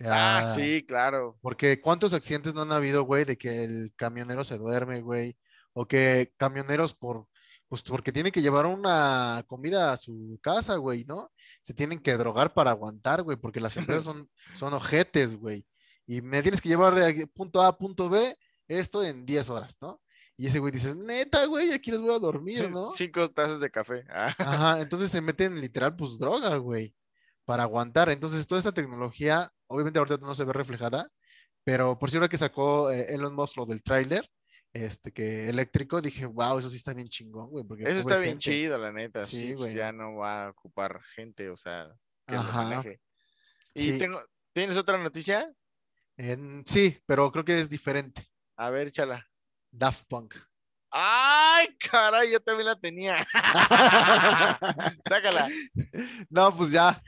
[0.03, 1.37] Ah, Ah, sí, claro.
[1.41, 5.37] Porque cuántos accidentes no han habido, güey, de que el camionero se duerme, güey,
[5.73, 7.27] o que camioneros por,
[7.67, 11.31] pues porque tienen que llevar una comida a su casa, güey, ¿no?
[11.61, 15.65] Se tienen que drogar para aguantar, güey, porque las empresas son, son ojetes, güey.
[16.07, 18.35] Y me tienes que llevar de punto A a punto B
[18.67, 20.01] esto en 10 horas, ¿no?
[20.37, 22.91] Y ese güey dices, neta, güey, aquí les voy a dormir, ¿no?
[22.91, 24.05] Cinco tazas de café.
[24.09, 26.95] Ah, Ajá, entonces se meten literal, pues droga, güey,
[27.49, 28.11] para aguantar.
[28.11, 31.09] Entonces, toda esa tecnología, obviamente ahorita no se ve reflejada,
[31.63, 34.29] pero por cierto que sacó eh, Elon Musk lo del tráiler,
[34.71, 37.63] este, que eléctrico, dije, wow, eso sí está bien chingón, güey.
[37.65, 38.43] porque Eso está bien gente".
[38.51, 39.23] chido, la neta.
[39.23, 39.75] Sí, Sí, pues güey.
[39.77, 41.87] ya no va a ocupar gente, o sea,
[42.27, 42.61] que lo Ajá.
[42.61, 43.01] maneje.
[43.73, 43.97] Y Sí.
[43.97, 44.21] tengo,
[44.53, 45.51] ¿tienes otra noticia?
[46.65, 48.21] Sí, pero creo que es diferente.
[48.57, 49.25] A ver, chala.
[49.71, 50.35] Daft Punk.
[50.91, 52.31] ¡Ay, caray!
[52.31, 53.15] Yo también la tenía.
[55.07, 55.47] Sácala.
[56.29, 57.01] No, pues ya.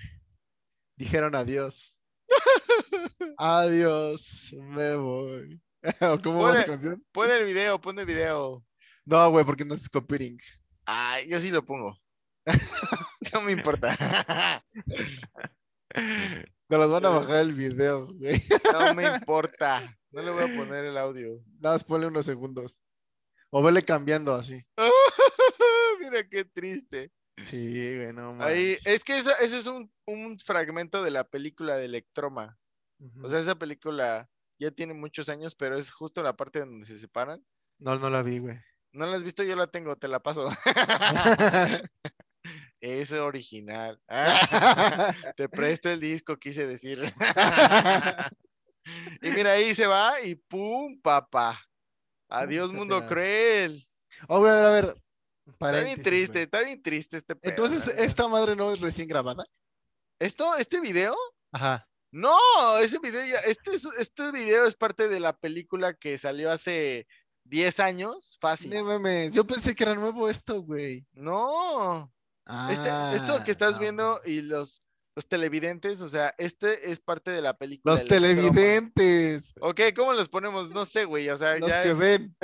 [1.02, 2.00] Dijeron adiós.
[3.40, 5.60] Adiós, me voy.
[6.00, 7.04] ¿O ¿Cómo va esa canción?
[7.12, 8.64] Pon el video, pon el video.
[9.04, 10.38] No, güey, porque no es copying.
[10.86, 11.98] Ay, yo sí lo pongo.
[13.34, 14.64] No me importa.
[16.70, 18.40] Nos los van a bajar el video, güey.
[18.72, 19.98] No me importa.
[20.12, 21.42] No le voy a poner el audio.
[21.60, 22.80] Nada más ponle unos segundos.
[23.50, 24.64] O vele cambiando así.
[26.00, 27.12] Mira qué triste.
[27.42, 31.78] Sí, güey, no Ahí, es que eso, eso es un, un fragmento de la película
[31.78, 32.58] de Electroma.
[33.24, 34.30] O sea, esa película
[34.60, 37.44] ya tiene muchos años, pero es justo la parte donde se separan.
[37.80, 38.60] no, no la vi, güey.
[38.94, 39.42] ¿No la has visto?
[39.44, 40.50] Yo la tengo, te la paso.
[42.82, 44.02] Es original.
[44.08, 47.00] Ah, te presto el disco, quise decir.
[49.22, 51.00] Y mira, ahí se va y ¡pum!
[51.00, 51.62] papá.
[52.28, 53.80] Adiós, mundo cruel.
[54.28, 55.02] Oh, güey, a ver, a ver.
[55.52, 56.44] Está bien triste, güey.
[56.44, 57.88] está bien triste este pedo, Entonces.
[57.98, 59.46] ¿esta madre no es recién grabada?
[60.20, 61.16] ¿Esto, este video?
[61.52, 61.88] Ajá.
[62.14, 62.38] No,
[62.80, 67.08] ese video ya, este, es- este video es parte de la película que salió hace
[67.46, 68.72] 10 años, fácil.
[68.72, 71.06] No mames, Yo pensé que era nuevo esto, güey.
[71.14, 72.12] No,
[72.70, 74.84] este, esto que Ah, estás no, viendo y los,
[75.16, 77.94] los televidentes, o sea, este es parte de la película.
[77.94, 79.54] Los televidentes.
[79.62, 80.70] Ok, ¿cómo los ponemos?
[80.72, 82.36] No sé, güey, o sea, Los ya que es- ven.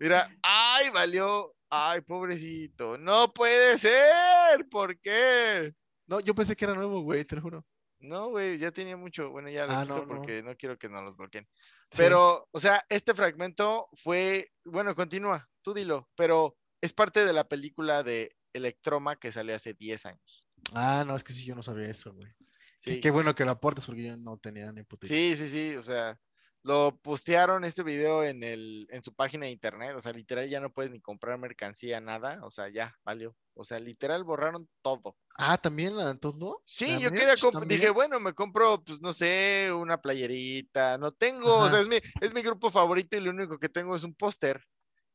[0.00, 5.72] Mira, ay, valió, ay, pobrecito, no puede ser, ¿por qué?
[6.06, 7.66] No, yo pensé que era nuevo, güey, te lo juro.
[7.98, 10.06] No, güey, ya tenía mucho, bueno, ya lo Ah, quito no, no.
[10.08, 11.48] porque no quiero que nos los bloqueen.
[11.90, 11.98] Sí.
[11.98, 17.48] Pero, o sea, este fragmento fue, bueno, continúa, tú dilo, pero es parte de la
[17.48, 20.44] película de Electroma que salió hace 10 años.
[20.74, 22.30] Ah, no, es que sí, yo no sabía eso, güey.
[22.78, 25.16] Sí, Qué bueno que lo aportes porque yo no tenía ni puta idea.
[25.36, 26.18] sí, sí, sí, o sea,
[26.66, 30.58] lo postearon este video en el, en su página de internet, o sea, literal ya
[30.60, 33.36] no puedes ni comprar mercancía, nada, o sea, ya, valió.
[33.54, 35.16] O sea, literal borraron todo.
[35.38, 36.60] Ah, también la todo.
[36.64, 37.68] Sí, ¿La yo quería también?
[37.68, 41.96] dije, bueno, me compro, pues no sé, una playerita, no tengo, o sea, es mi,
[42.20, 44.60] es mi grupo favorito y lo único que tengo es un póster.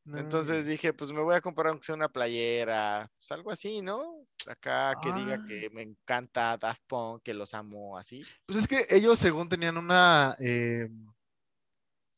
[0.03, 3.81] No, Entonces dije, pues me voy a comprar aunque sea una playera, pues algo así,
[3.81, 4.25] ¿no?
[4.47, 5.45] Acá que diga Ah.
[5.47, 8.23] que me encanta Daft Punk, que los amo así.
[8.47, 10.89] Pues es que ellos, según tenían una, eh,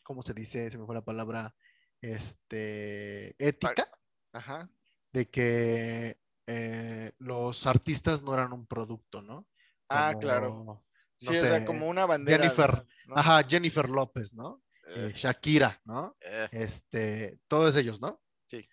[0.03, 0.69] ¿cómo se dice?
[0.69, 1.55] Se me fue la palabra,
[2.01, 3.87] este, ética,
[4.31, 4.69] Ajá.
[5.11, 9.47] de que eh, los artistas no eran un producto, ¿no?
[9.89, 10.79] Ah, claro.
[11.15, 12.43] Sí, o sea, como una bandera.
[12.43, 13.15] Jennifer, ¿no?
[13.17, 14.61] Ajá, Jennifer López, ¿no?
[14.87, 16.15] Eh, Eh, Shakira, ¿no?
[16.19, 18.21] eh, Este, todos ellos, ¿no?
[18.47, 18.67] Sí.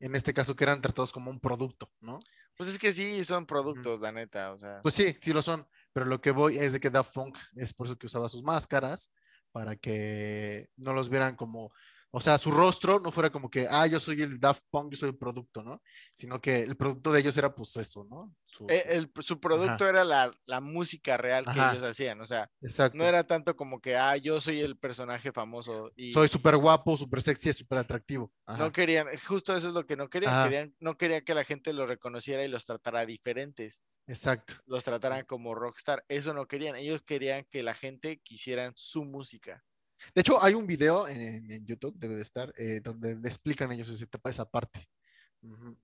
[0.00, 2.18] En este caso que eran tratados como un producto, ¿no?
[2.56, 4.80] Pues es que sí, son productos, la neta, o sea.
[4.82, 7.72] Pues sí, sí lo son, pero lo que voy es de que Daft Punk es
[7.74, 9.10] por eso que usaba sus máscaras,
[9.52, 11.72] para que no los vieran como,
[12.14, 14.96] o sea, su rostro no fuera como que, ah, yo soy el Daft Punk, yo
[14.98, 15.82] soy el producto, ¿no?
[16.12, 18.34] Sino que el producto de ellos era pues eso, ¿no?
[18.44, 21.72] Su- eh, su- el- su producto era la, la música real que Ajá.
[21.72, 22.98] ellos hacían, o sea, Exacto.
[22.98, 26.96] no era tanto como que, ah, yo soy el personaje famoso y Soy súper guapo,
[26.98, 28.30] súper sexy, súper atractivo.
[28.44, 28.58] Ajá.
[28.58, 31.72] no querían, justo eso es lo que no querían, querían, no querían que la gente
[31.72, 34.54] los reconociera y los tratara diferentes, Exacto.
[34.66, 39.64] los trataran como rockstar, eso no querían, ellos querían que la gente quisieran su música.
[40.14, 43.70] De hecho, hay un video en, en YouTube, debe de estar, eh, donde le explican
[43.72, 44.88] ellos ese, esa parte.
[45.42, 45.76] Ujú.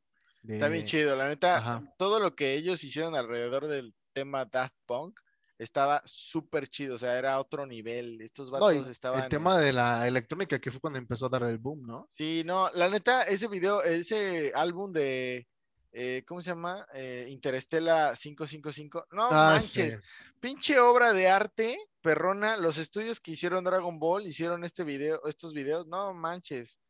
[0.46, 1.82] Está bien chido, la neta, ajá.
[1.98, 5.20] todo lo que ellos hicieron alrededor del tema Daft Punk
[5.58, 9.22] estaba súper chido, o sea, era otro nivel, estos No, vatos estaban...
[9.24, 12.08] el tema de la electrónica que fue cuando empezó a dar el boom, ¿no?
[12.14, 15.48] Sí, no, la neta, ese video, ese álbum de,
[15.92, 16.86] eh, ¿cómo se llama?
[16.94, 19.06] Eh, Interestela 555.
[19.12, 20.00] No Ah, manches, sí.
[20.40, 22.56] pinche obra de arte, perrona.
[22.56, 26.80] Los estudios que hicieron Dragon Ball hicieron este video, estos videos, no manches.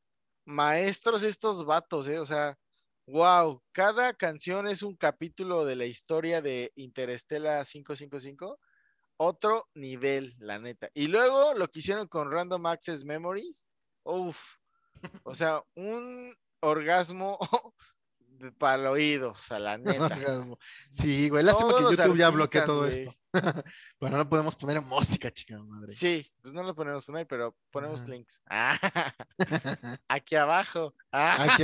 [0.45, 2.59] Maestros estos vatos, eh, o sea,
[3.07, 8.59] wow, cada canción es un capítulo de la historia de Interestela 555.
[9.21, 10.91] Otro nivel, la neta.
[10.95, 13.69] Y luego lo que hicieron con Random Access Memories,
[14.05, 14.57] uff,
[15.25, 17.39] o sea, un orgasmo
[18.59, 20.19] para el oído, o sea, la neta.
[20.91, 23.01] Sí, güey, lástima Todos que YouTube ya bloquea artistas, todo güey.
[23.01, 23.15] esto.
[24.01, 25.93] Pero no podemos poner música, chica madre.
[25.93, 28.41] Sí, pues no lo ponemos poner, pero ponemos links.
[28.49, 28.79] Ah,
[30.09, 30.95] aquí abajo.
[31.13, 31.63] Ah, Aquí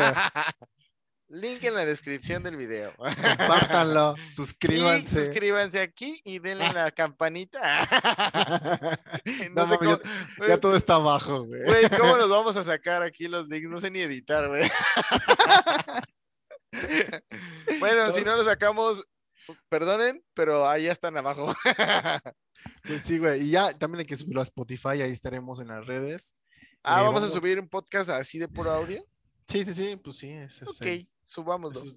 [1.29, 2.93] Link en la descripción del video.
[2.97, 5.25] Compártanlo, Y suscríbanse.
[5.25, 7.61] suscríbanse aquí y denle la campanita.
[9.51, 9.99] No No sé mames, cómo-
[10.49, 11.65] ya todo está abajo, güey.
[11.65, 13.71] Güey, ¿cómo los vamos a sacar aquí los links?
[13.71, 14.71] No sé ni editar, güey.
[17.81, 19.05] bueno, si no los sacamos,
[19.47, 21.55] pues, perdonen, pero ahí están abajo.
[22.83, 23.43] Pues sí, güey.
[23.43, 26.35] Y ya también hay que subirlo a Spotify, ahí estaremos en las redes.
[26.83, 29.05] Ah, Eh, vamos a subir un podcast así de puro audio.
[29.47, 30.31] Sí, sí, sí, pues sí.
[30.31, 30.87] ese es Ok,
[31.23, 31.79] subámoslo.
[31.81, 31.95] es-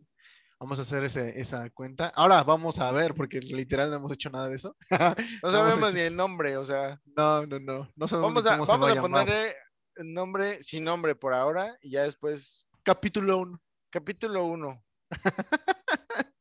[0.59, 2.11] vamos a hacer ese- esa cuenta.
[2.15, 4.75] Ahora vamos a ver, porque literal no hemos hecho nada de eso.
[5.43, 7.89] No sabemos a- ni el nombre, o sea, No, no, no.
[7.95, 9.25] No sabemos vamos a, vamos va a llamar.
[9.25, 9.55] ponerle
[9.95, 13.61] el nombre sin nombre por ahora y ya después Capítulo 1.
[13.89, 14.85] Capítulo 1.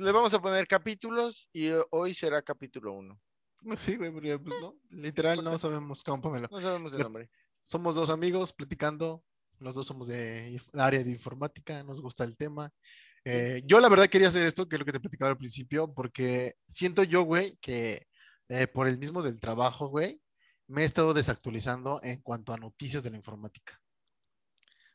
[0.00, 3.20] le vamos a poner capítulos y eh, hoy será capítulo 1.
[3.76, 6.48] Sí, güey, porque pues no, literal no sabemos cómo ponerlo.
[6.50, 7.30] No sabemos el nombre.
[7.62, 9.24] Somos dos amigos platicando,
[9.58, 12.72] los dos somos de área de informática, nos gusta el tema.
[13.24, 15.92] Eh, yo la verdad quería hacer esto, que es lo que te platicaba al principio,
[15.92, 18.06] porque siento yo, güey, que
[18.48, 20.20] eh, por el mismo del trabajo, güey,
[20.68, 23.80] me he estado desactualizando en cuanto a noticias de la informática.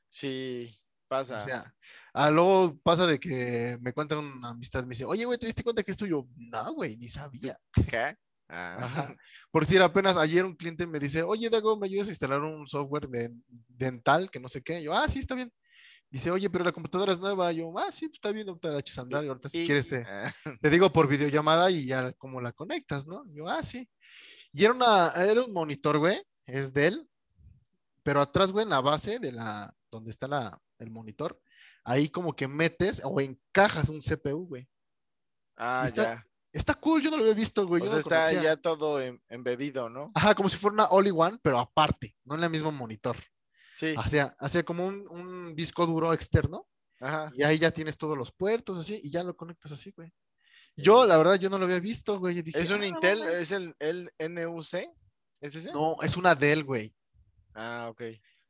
[0.07, 0.73] Sí,
[1.11, 1.43] pasa.
[1.43, 1.75] O sea,
[2.13, 5.61] ah, luego pasa de que me cuentan una amistad, me dice, oye, güey, ¿te diste
[5.61, 6.25] cuenta que esto yo?
[6.49, 7.59] No, güey, ni sabía.
[7.89, 8.15] ¿Qué?
[8.47, 9.15] Ah, Ajá.
[9.51, 12.65] Por decir, apenas ayer un cliente me dice, oye, Dago, ¿me ayudas a instalar un
[12.65, 13.29] software de
[13.67, 14.81] dental que no sé qué?
[14.81, 15.51] Yo, ah, sí, está bien.
[16.09, 17.51] Dice, oye, pero la computadora es nueva.
[17.51, 20.05] Yo, ah, sí, está bien, ahorita la echas a andar y ahorita si quieres te,
[20.07, 23.25] ah, te digo por videollamada y ya como la conectas, ¿no?
[23.33, 23.89] Yo, ah, sí.
[24.53, 27.09] Y era, una, era un monitor, güey, es de él,
[28.03, 31.39] pero atrás, güey, en la base de la, donde está la, el monitor,
[31.83, 34.67] ahí como que metes o encajas un CPU, güey.
[35.57, 36.27] ah, está- ya.
[36.53, 37.81] Está cool, yo no lo había visto, güey.
[37.81, 38.43] O yo sea, no está conocía.
[38.43, 40.11] ya todo em- embebido, ¿no?
[40.13, 43.15] Ajá, como si fuera una All in One, pero aparte, no en el mismo monitor.
[43.73, 43.93] Sí.
[43.97, 46.67] Hacía, hacía como un, un disco duro externo
[46.99, 47.31] Ajá.
[47.37, 50.11] y ahí ya tienes todos los puertos así y ya lo conectas así, güey.
[50.75, 52.41] Yo, la verdad, yo no lo había visto, güey.
[52.41, 53.19] dije, ¿Es un "Ah, Intel?
[53.19, 53.33] mames".
[53.35, 54.89] ¿Es el, el NUC?
[55.39, 55.71] ¿Es ese?
[55.71, 56.93] No, es una Dell, güey.
[57.53, 58.01] Ah, ok.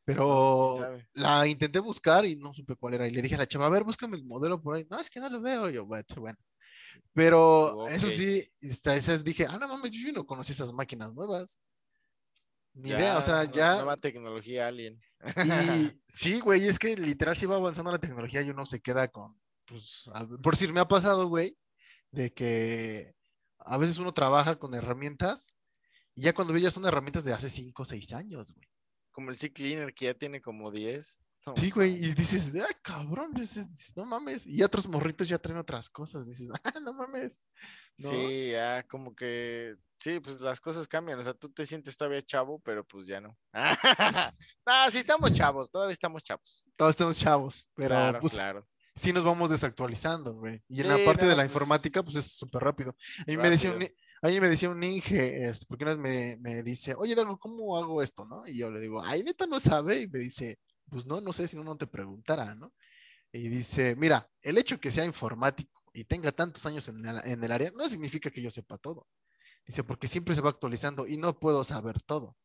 [0.04, 1.08] Pero pues, sabe.
[1.14, 3.08] la intenté buscar y no supe cuál era.
[3.08, 4.86] Y le dije a la chava, a ver, búscame el modelo por ahí.
[4.89, 5.70] No, es que no lo veo.
[5.70, 6.08] Y yo, bueno.
[7.14, 8.14] Pero eso Ok.
[8.14, 11.60] sí, hasta esas dije, ah, no mames, yo no conocí esas máquinas nuevas.
[12.74, 13.76] Ni idea, o sea, ya.
[13.76, 14.99] Nueva tecnología alien.
[15.22, 15.22] Y
[16.08, 19.39] sí, güey, es que literal si va avanzando la tecnología y uno se queda con,
[19.66, 21.58] pues, a- por decir, me ha pasado, güey,
[22.12, 23.14] de que
[23.60, 25.60] a veces uno trabaja con herramientas
[26.16, 28.68] y ya cuando ve ya son herramientas de hace 5 o 6 años, güey.
[29.22, 31.22] Como el C-Cleaner que ya tiene como 10.
[31.43, 34.45] No Sí, güey, y dices, ay, cabrón, dices, no mames.
[34.45, 37.41] Y otros morritos ya traen otras cosas, dices, ah, no mames.
[37.97, 38.11] ¿no?
[38.11, 42.22] Sí, ya como que, sí, pues las cosas cambian, o sea, tú te sientes todavía
[42.22, 43.36] chavo, pero pues ya no.
[44.67, 46.63] no, sí estamos chavos, todavía estamos chavos.
[46.76, 48.67] Todos estamos chavos, pero claro, pues claro.
[48.93, 50.61] sí nos vamos desactualizando, güey.
[50.67, 52.95] Y en Sí, la parte de la pues, informática, pues es súper rápido.
[53.17, 53.82] A mí me decía un,
[54.22, 54.30] rápido.
[54.32, 57.15] ni- a mí me decía un Inge, este, porque una vez me, me dice, oye,
[57.15, 58.47] Dago, ¿cómo hago esto, no?
[58.47, 60.01] Y yo le digo, ay, neta no sabe.
[60.03, 60.59] Y me dice,
[60.89, 62.74] pues no, no sé si no, no te preguntara, ¿no?
[63.32, 67.43] Y dice, mira, el hecho que sea informático y tenga tantos años en el, en
[67.43, 69.07] el área no significa que yo sepa todo.
[69.67, 72.38] Dice, porque siempre se va actualizando y no puedo saber todo.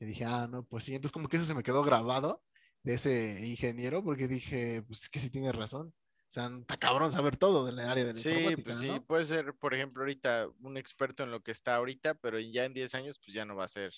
[0.00, 0.94] Y dije, ah, no, pues sí.
[0.94, 2.42] Entonces como que eso se me quedó grabado
[2.82, 5.94] de ese ingeniero porque dije, pues es que sí tiene razón.
[6.30, 9.04] O sea, está cabrón saber todo del área de la Sí, pues sí, ¿no?
[9.04, 12.72] puede ser, por ejemplo, ahorita un experto en lo que está ahorita, pero ya en
[12.72, 13.92] 10 años, pues ya no va a ser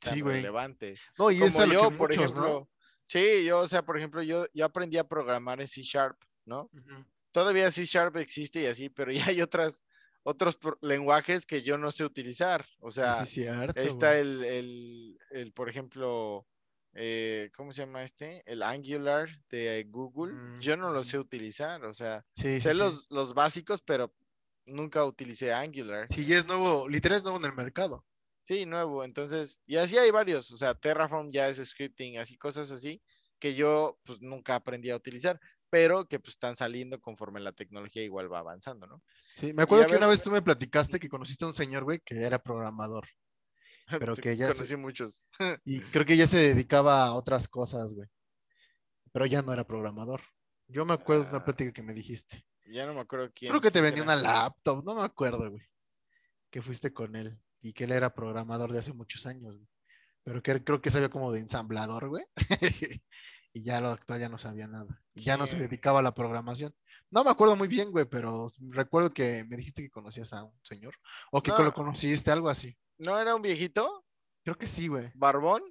[0.00, 0.96] tan Sí, relevante.
[1.16, 2.68] No, y es Como lo yo, que por muchos, ejemplo,
[3.06, 6.68] sí, yo, o sea, por ejemplo, yo, yo aprendí a programar en C Sharp, ¿no?
[7.30, 9.84] Todavía C Sharp existe y así, pero ya hay otras,
[10.24, 12.66] otros lenguajes que yo no sé utilizar.
[12.80, 16.48] O sea, sí, cierto, está el, el, el, por ejemplo,
[16.96, 18.42] eh, ¿cómo se llama este?
[18.50, 20.32] El Angular de Google.
[20.34, 22.78] Mm, Yo no lo sé utilizar, o sea, Sí, sé sí.
[22.78, 24.12] los, los básicos, pero
[24.64, 26.06] nunca utilicé Angular.
[26.06, 28.04] Sí, es nuevo, literal es nuevo en el mercado.
[28.44, 29.04] Sí, nuevo.
[29.04, 30.50] Entonces, y así hay varios.
[30.52, 33.02] O sea, Terraform ya es scripting, así cosas así
[33.38, 35.38] que yo pues nunca aprendí a utilizar,
[35.68, 39.02] pero que pues están saliendo conforme la tecnología igual va avanzando, ¿no?
[39.34, 41.84] Sí, me acuerdo que ver- una vez tú me platicaste que conociste a un señor,
[41.84, 43.06] güey, que era programador.
[44.00, 45.24] Pero que ya se- conocí muchos.
[45.64, 48.08] Y creo que ya se dedicaba a otras cosas, güey.
[49.12, 50.20] Pero ya no era programador.
[50.68, 52.44] Yo me acuerdo de una Ah, plática que me dijiste.
[52.64, 53.50] Ya no me acuerdo quién.
[53.50, 54.02] Creo que te era.
[54.02, 55.62] una laptop, no me acuerdo, güey.
[56.50, 59.68] Que fuiste con él y que él era programador de hace muchos años, güey.
[60.24, 62.24] Pero que creo que sabía como de ensamblador, güey.
[63.52, 65.00] y ya lo actual ya no sabía nada.
[65.14, 66.74] Y ya no se dedicaba a la programación.
[67.10, 70.58] No me acuerdo muy bien, güey, pero recuerdo que me dijiste que conocías a un
[70.62, 70.96] señor.
[71.30, 71.62] O que No.
[71.62, 72.76] lo conociste, algo así.
[72.98, 74.04] ¿No era un viejito?
[74.44, 75.10] Creo que sí, güey.
[75.14, 75.62] ¿Barbón?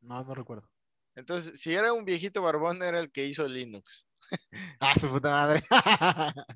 [0.00, 0.68] No, no recuerdo.
[1.14, 4.06] Entonces, si era un viejito barbón, era el que hizo Linux.
[4.80, 5.62] Ah, su puta madre.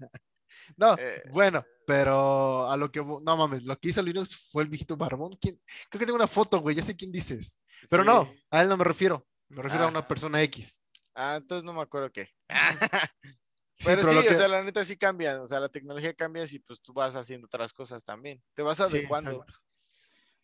[0.77, 4.69] no, Eh, bueno, pero a lo que, no mames, lo que hizo Linux fue el
[4.69, 5.37] viejito barbón.
[5.41, 5.61] ¿Quién?
[5.91, 7.61] Creo que tengo una foto, güey, ya sé quién dices.
[7.91, 8.07] Pero sí.
[8.09, 9.27] no, a él no me refiero.
[9.49, 9.91] Me refiero a Ah.
[9.91, 10.81] una persona X.
[11.15, 12.29] Ah, entonces no me acuerdo qué.
[13.79, 15.43] Sí, pero, pero sí, que- o sea, la neta sí cambia.
[15.43, 18.43] O sea, la tecnología cambia y pues tú vas haciendo otras cosas también.
[18.55, 19.45] Te vas adecuando.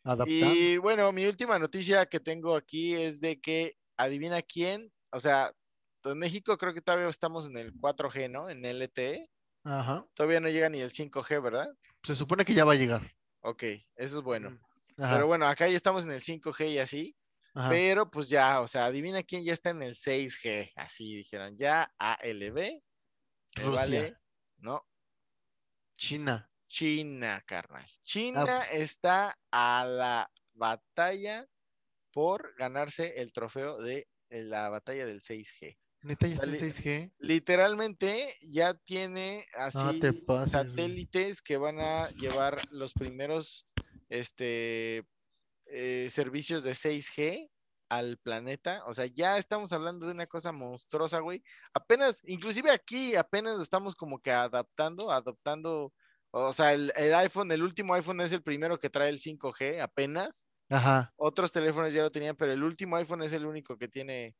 [0.04, 0.54] Adaptando.
[0.54, 5.52] Y bueno, mi última noticia que tengo aquí es de que adivina quién, o sea,
[6.04, 8.50] en México creo que todavía estamos en el 4G, ¿no?
[8.50, 9.28] En LTE.
[9.64, 10.04] Ajá.
[10.14, 11.68] Todavía no llega ni el 5G, ¿verdad?
[12.02, 13.14] Se supone que ya va a llegar.
[13.42, 13.62] Ok,
[13.94, 14.58] eso es bueno.
[14.98, 17.16] Ajá, Pero bueno, acá ya estamos en el 5G y así.
[17.54, 17.68] ajá.
[17.70, 20.72] Pero pues ya, o sea, adivina quién ya está en el 6G.
[20.74, 22.82] Así dijeron, ya ALB.
[23.54, 23.70] Rusia.
[23.70, 24.16] vale,
[24.58, 24.84] No,
[25.96, 26.50] China.
[26.76, 27.84] China, carnal.
[28.02, 28.64] China Ah.
[28.72, 31.46] está a la batalla
[32.12, 35.76] por ganarse el trofeo de eh, la batalla del 6G.
[36.00, 36.58] Neta, ya está en Dale.
[36.72, 37.12] 6G.
[37.18, 40.52] Literalmente ya tiene así te pases.
[40.54, 40.68] güey.
[40.70, 43.68] satélites que van a llevar los primeros
[44.08, 45.04] este,
[45.66, 47.50] eh, servicios de 6G
[47.90, 48.82] al planeta.
[48.86, 51.42] O sea, ya estamos hablando de una cosa monstruosa, güey.
[51.74, 55.92] Apenas, inclusive aquí, apenas lo estamos como que adaptando, adoptando.
[56.34, 59.80] O sea, el, el iPhone, el último iPhone es el primero que trae el 5G,
[59.80, 60.48] apenas.
[60.70, 61.12] Ajá.
[61.16, 64.34] Otros teléfonos ya lo tenían, pero el último iPhone es el único que tiene.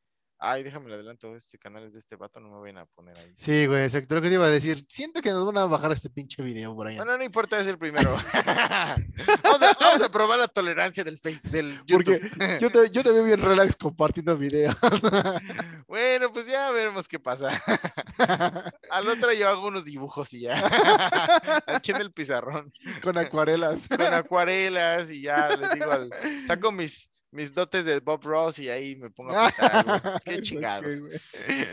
[0.45, 3.16] Ay, déjame le adelanto, este canal es de este vato, no me vayan a poner
[3.16, 3.32] ahí.
[3.36, 4.16] Sí, güey, exacto.
[4.16, 4.84] Lo que te iba a decir.
[4.88, 6.97] Siento que nos van a bajar este pinche video por ahí.
[6.97, 8.11] Bueno, no importa, es el primero.
[9.45, 12.59] vamos, a, vamos a probar la tolerancia del Face, del Porque YouTube.
[12.61, 14.74] yo te, yo te veo bien relax compartiendo videos.
[15.86, 17.51] bueno, pues ya veremos qué pasa.
[18.90, 21.61] Al otro yo hago unos dibujos y ya.
[21.66, 22.72] Aquí en el pizarrón.
[23.01, 23.86] Con acuarelas.
[23.88, 26.11] Con acuarelas y ya les digo, al-
[26.49, 30.22] saco mis, mis dotes de Bob Ross y ahí me pongo a pintar.
[30.22, 30.95] que chingados.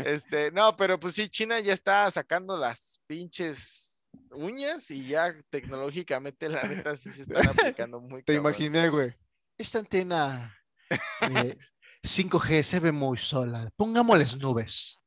[0.05, 6.49] Este, no, pero pues sí, China ya está sacando las pinches uñas y ya tecnológicamente
[6.49, 8.51] la neta sí se están aplicando muy Te cabrón.
[8.53, 9.14] imaginé, güey.
[9.57, 10.57] Esta antena
[11.22, 11.57] eh,
[12.03, 13.70] 5G se ve muy sola.
[13.76, 15.01] Pongámosles nubes.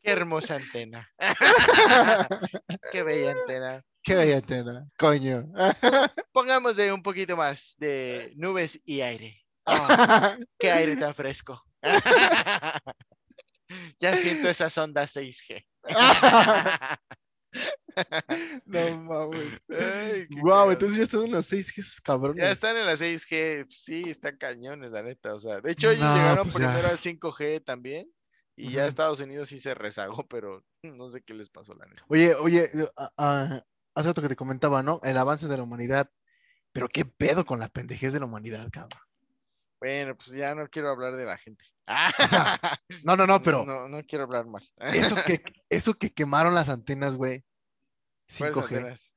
[0.00, 1.10] Qué hermosa antena.
[2.92, 3.84] Qué bella antena.
[4.02, 5.50] Qué bella antena, coño.
[6.32, 9.42] Pongamos de un poquito más de nubes y aire.
[9.70, 11.62] Ah, qué aire tan fresco.
[14.00, 15.62] ya siento esas ondas 6G.
[18.64, 19.60] no mames.
[20.40, 22.42] Wow, entonces ya están en las 6G esos cabrones.
[22.42, 25.34] Ya están en la 6G, sí, están cañones, la neta.
[25.34, 26.88] O sea, de hecho, ellos No, llegaron pues primero ya.
[26.88, 28.10] al 5G también.
[28.56, 28.86] Y ya.
[28.86, 32.02] Estados Unidos sí se rezagó, pero no sé qué les pasó, la neta.
[32.08, 33.62] Oye, oye, ah,
[33.98, 35.00] hace rato que te comentaba, ¿no?
[35.02, 36.10] El avance de la humanidad.
[36.72, 39.00] Pero qué pedo con la pendejez de la humanidad, cabrón.
[39.80, 41.64] Bueno, pues ya no quiero hablar de la gente.
[42.28, 42.60] sea,
[43.04, 44.62] No, no, no, pero No, no quiero hablar mal.
[44.78, 47.44] eso que, eso que quemaron las antenas, güey.
[48.38, 48.62] ¿Cuáles 5G.
[48.62, 49.14] antenas?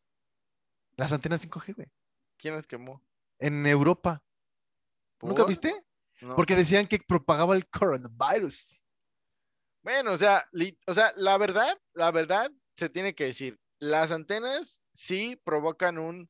[0.95, 1.91] Las antenas 5G, güey.
[2.37, 3.03] ¿Quién las quemó?
[3.39, 4.23] En Europa.
[5.21, 5.83] ¿Nunca viste?
[6.21, 6.35] No.
[6.35, 8.83] Porque decían que propagaba el coronavirus.
[9.83, 14.11] Bueno, o sea, li- o sea, la verdad, la verdad se tiene que decir, las
[14.13, 16.29] antenas sí provocan un,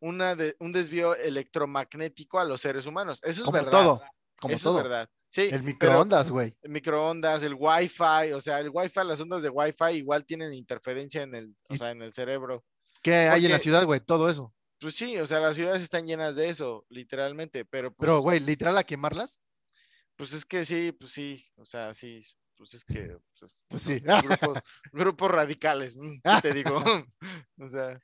[0.00, 3.18] una de- un desvío electromagnético a los seres humanos.
[3.22, 3.70] Eso es Como verdad.
[3.72, 4.02] todo.
[4.40, 4.78] Como Eso todo.
[4.78, 5.10] es verdad.
[5.28, 6.56] Sí, El microondas, güey.
[6.62, 11.22] el microondas, el wifi, o sea, el wifi, las ondas de wifi igual tienen interferencia
[11.22, 12.64] en el, o sea, en el cerebro.
[13.02, 14.00] ¿Qué hay en la ciudad, güey?
[14.00, 14.52] Todo eso.
[14.80, 18.40] Pues sí, o sea, las ciudades están llenas de eso, literalmente, pero pues, Pero, güey,
[18.40, 19.40] literal a quemarlas.
[20.16, 22.22] pues es que sí, pues sí, o sea, sí,
[22.60, 24.00] pues es que pues, Pues sí.
[24.54, 24.58] grupos,
[24.92, 26.76] grupos radicales, mm, ¿qué te digo?
[27.58, 27.98] o sea,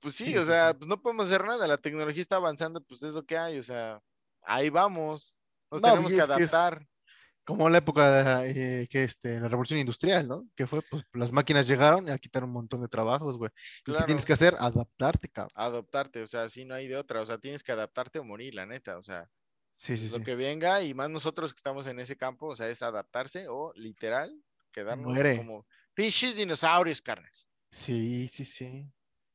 [0.00, 0.76] pues sí, Sí, o sea, sí.
[0.78, 3.62] pues no podemos hacer nada, la tecnología está avanzando, pues es lo que hay, o
[3.62, 4.00] sea,
[4.42, 5.38] ahí vamos,
[5.70, 6.84] nos No, tenemos que es que es- adaptar.
[7.44, 8.10] Como en la época
[8.42, 10.46] de, eh, que este, la revolución industrial, ¿no?
[10.54, 13.50] Que fue, pues las máquinas llegaron y a quitar un montón de trabajos, güey.
[13.86, 14.54] ¿Y qué tienes que hacer?
[14.58, 15.50] Adaptarte, cabrón.
[15.54, 18.54] adaptarte, o sea, sí no hay de otra, o sea, tienes que adaptarte o morir,
[18.54, 19.28] la neta, o sea,
[19.72, 20.24] Sí, sí, lo sí.
[20.24, 23.72] que venga y más nosotros que estamos en ese campo, o sea, es adaptarse o
[23.74, 24.34] literal
[24.72, 25.36] quedarnos Muere.
[25.36, 27.30] como pinches dinosaurios, carnal.
[27.70, 28.90] Sí, sí, sí.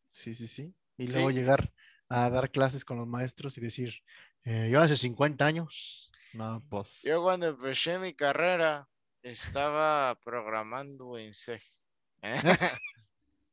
[0.07, 0.73] Sí, sí, sí.
[0.97, 1.73] Y luego llegar
[2.07, 4.03] a dar clases con los maestros y decir,
[4.43, 6.11] eh, yo hace 50 años.
[6.33, 7.01] No, pues.
[7.03, 8.87] Yo cuando empecé mi carrera
[9.21, 11.61] estaba programando en C.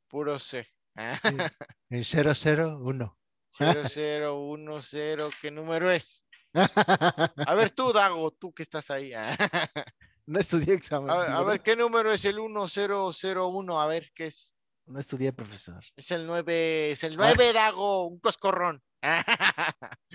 [0.09, 0.67] Puro C.
[1.91, 3.19] En 001.
[3.51, 6.25] 0010, ¿qué número es?
[6.55, 9.13] A ver tú, Dago, tú que estás ahí.
[9.13, 9.37] A
[10.27, 11.09] no estudié examen.
[11.09, 13.81] ver, a ver, ¿qué número es el 1001?
[13.81, 14.55] A ver, ¿qué es?
[14.87, 15.83] No estudié, profesor.
[15.97, 17.37] Es el 9, es el A ver.
[17.37, 18.83] 9, Dago, un coscorrón.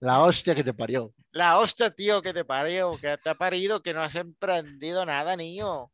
[0.00, 1.12] La hostia que te parió.
[1.32, 5.34] La hostia, tío, que te parió, que te ha parido, que no has emprendido nada,
[5.36, 5.90] niño.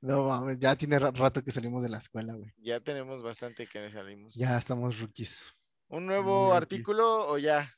[0.00, 2.52] no mames, ya tiene ra- rato que salimos de la escuela, güey.
[2.58, 4.34] Ya tenemos bastante que salimos.
[4.34, 5.44] Ya estamos rookies.
[5.92, 7.70] ¿Un nuevo artículo o ya?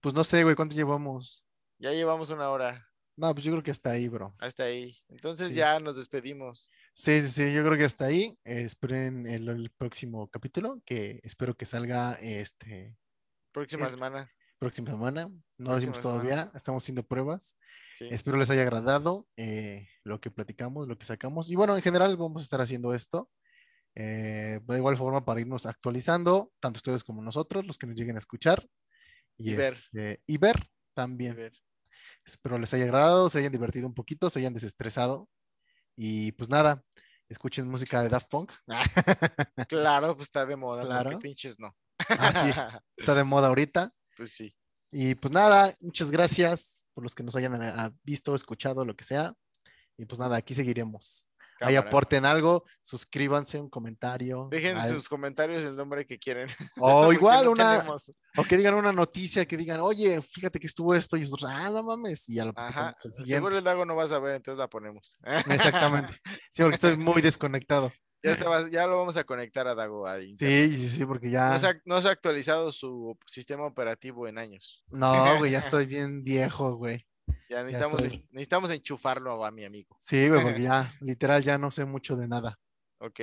[0.00, 1.44] Pues no sé, güey, ¿cuánto llevamos?
[1.78, 4.34] Ya llevamos una hora No, pues yo creo que hasta ahí, bro.
[4.38, 4.96] hasta ahí.
[5.08, 5.58] Entonces Sí.
[5.58, 6.70] ya nos despedimos.
[6.94, 8.36] Sí, sí, sí, yo creo que hasta ahí.
[8.44, 12.96] Eh, esperen el, el próximo capítulo, que espero que salga este
[13.52, 14.30] Próxima Es- semana.
[14.58, 15.30] próxima semana.
[15.56, 17.56] No decimos todavía, estamos haciendo pruebas.
[17.94, 18.08] Sí.
[18.10, 21.48] Espero les haya agradado eh, lo que platicamos, lo que sacamos.
[21.48, 23.30] Y bueno, en general vamos a estar haciendo esto.
[23.96, 28.16] Eh, de igual forma para irnos actualizando, tanto ustedes como nosotros, los que nos lleguen
[28.16, 28.68] a escuchar.
[29.38, 29.72] Y, Y ver.
[29.72, 31.34] este, y ver también.
[31.34, 31.52] ver.
[32.24, 35.28] Espero les haya agradado, se hayan divertido un poquito, se hayan desestresado.
[35.96, 36.84] Y pues nada,
[37.28, 38.52] escuchen música de Daft Punk.
[39.68, 41.10] Claro, pues está de moda, Claro.
[41.12, 41.74] porque pinches no.
[42.10, 42.50] Ah, sí,
[42.96, 43.92] está de moda ahorita.
[44.16, 44.54] pues sí.
[44.92, 49.04] Y pues nada, muchas gracias por los que nos hayan ah, visto, escuchado, lo que
[49.04, 49.34] sea.
[49.98, 51.28] Y pues nada, aquí seguiremos.
[51.60, 54.48] Ahí aporten algo, suscríbanse, un comentario.
[54.50, 54.94] Dejen algo.
[54.94, 56.48] sus comentarios el nombre que quieren.
[56.80, 57.84] O igual una,
[58.36, 61.70] o que digan una noticia, que digan, oye, fíjate que estuvo esto, y nosotros, ah,
[61.70, 62.94] no mames, y ya lo Ajá.
[63.02, 65.18] el Seguro el Dago no vas a ver, entonces la ponemos.
[65.50, 66.18] Exactamente.
[66.50, 67.92] Sí, porque estoy muy desconectado.
[68.70, 70.20] Ya, lo vamos a conectar a Dago a.
[70.20, 71.50] Sí, sí, sí, porque ya.
[71.50, 74.84] No, se ha, no se ha actualizado su sistema operativo en años.
[74.88, 77.06] No, güey, ya estoy bien viejo, güey.
[77.48, 79.96] Ya necesitamos, necesitamos enchufarlo a mi amigo.
[79.98, 82.58] Sí, güey, porque ya, literal, ya no sé mucho de nada.
[82.98, 83.20] Ok,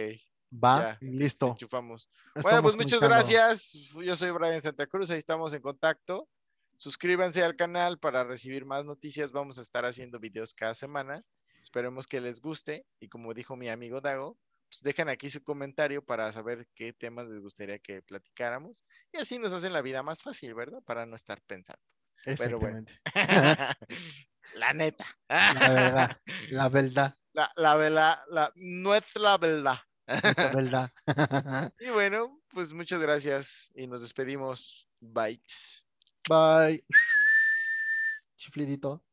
[0.53, 1.47] Va, Ya, listo.
[1.47, 2.09] enchufamos.
[2.41, 3.73] Bueno, pues muchas gracias.
[4.03, 6.29] Yo soy Brian Santa Cruz, ahí estamos en contacto.
[6.77, 9.31] Suscríbanse al canal para recibir más noticias.
[9.31, 11.23] Vamos a estar haciendo videos cada semana.
[11.61, 12.85] Esperemos que les guste.
[12.99, 14.37] Y como dijo mi amigo Dago,
[14.69, 18.83] pues dejen aquí su comentario para saber qué temas les gustaría que platicáramos.
[19.11, 20.83] Y así nos hacen la vida más fácil, ¿verdad?
[20.83, 21.81] Para no estar pensando.
[22.23, 22.85] Pero bueno.
[23.05, 23.77] Exactamente.
[24.55, 25.05] la neta.
[25.27, 26.17] La verdad.
[26.49, 27.17] La verdad.
[27.35, 29.79] La, la verdad, la, no es la verdad.
[30.05, 30.91] Esta verdad.
[31.79, 34.87] Y bueno, pues muchas gracias y nos despedimos.
[34.99, 35.41] Bye.
[36.29, 36.85] Bye.
[38.37, 39.03] Chiflidito.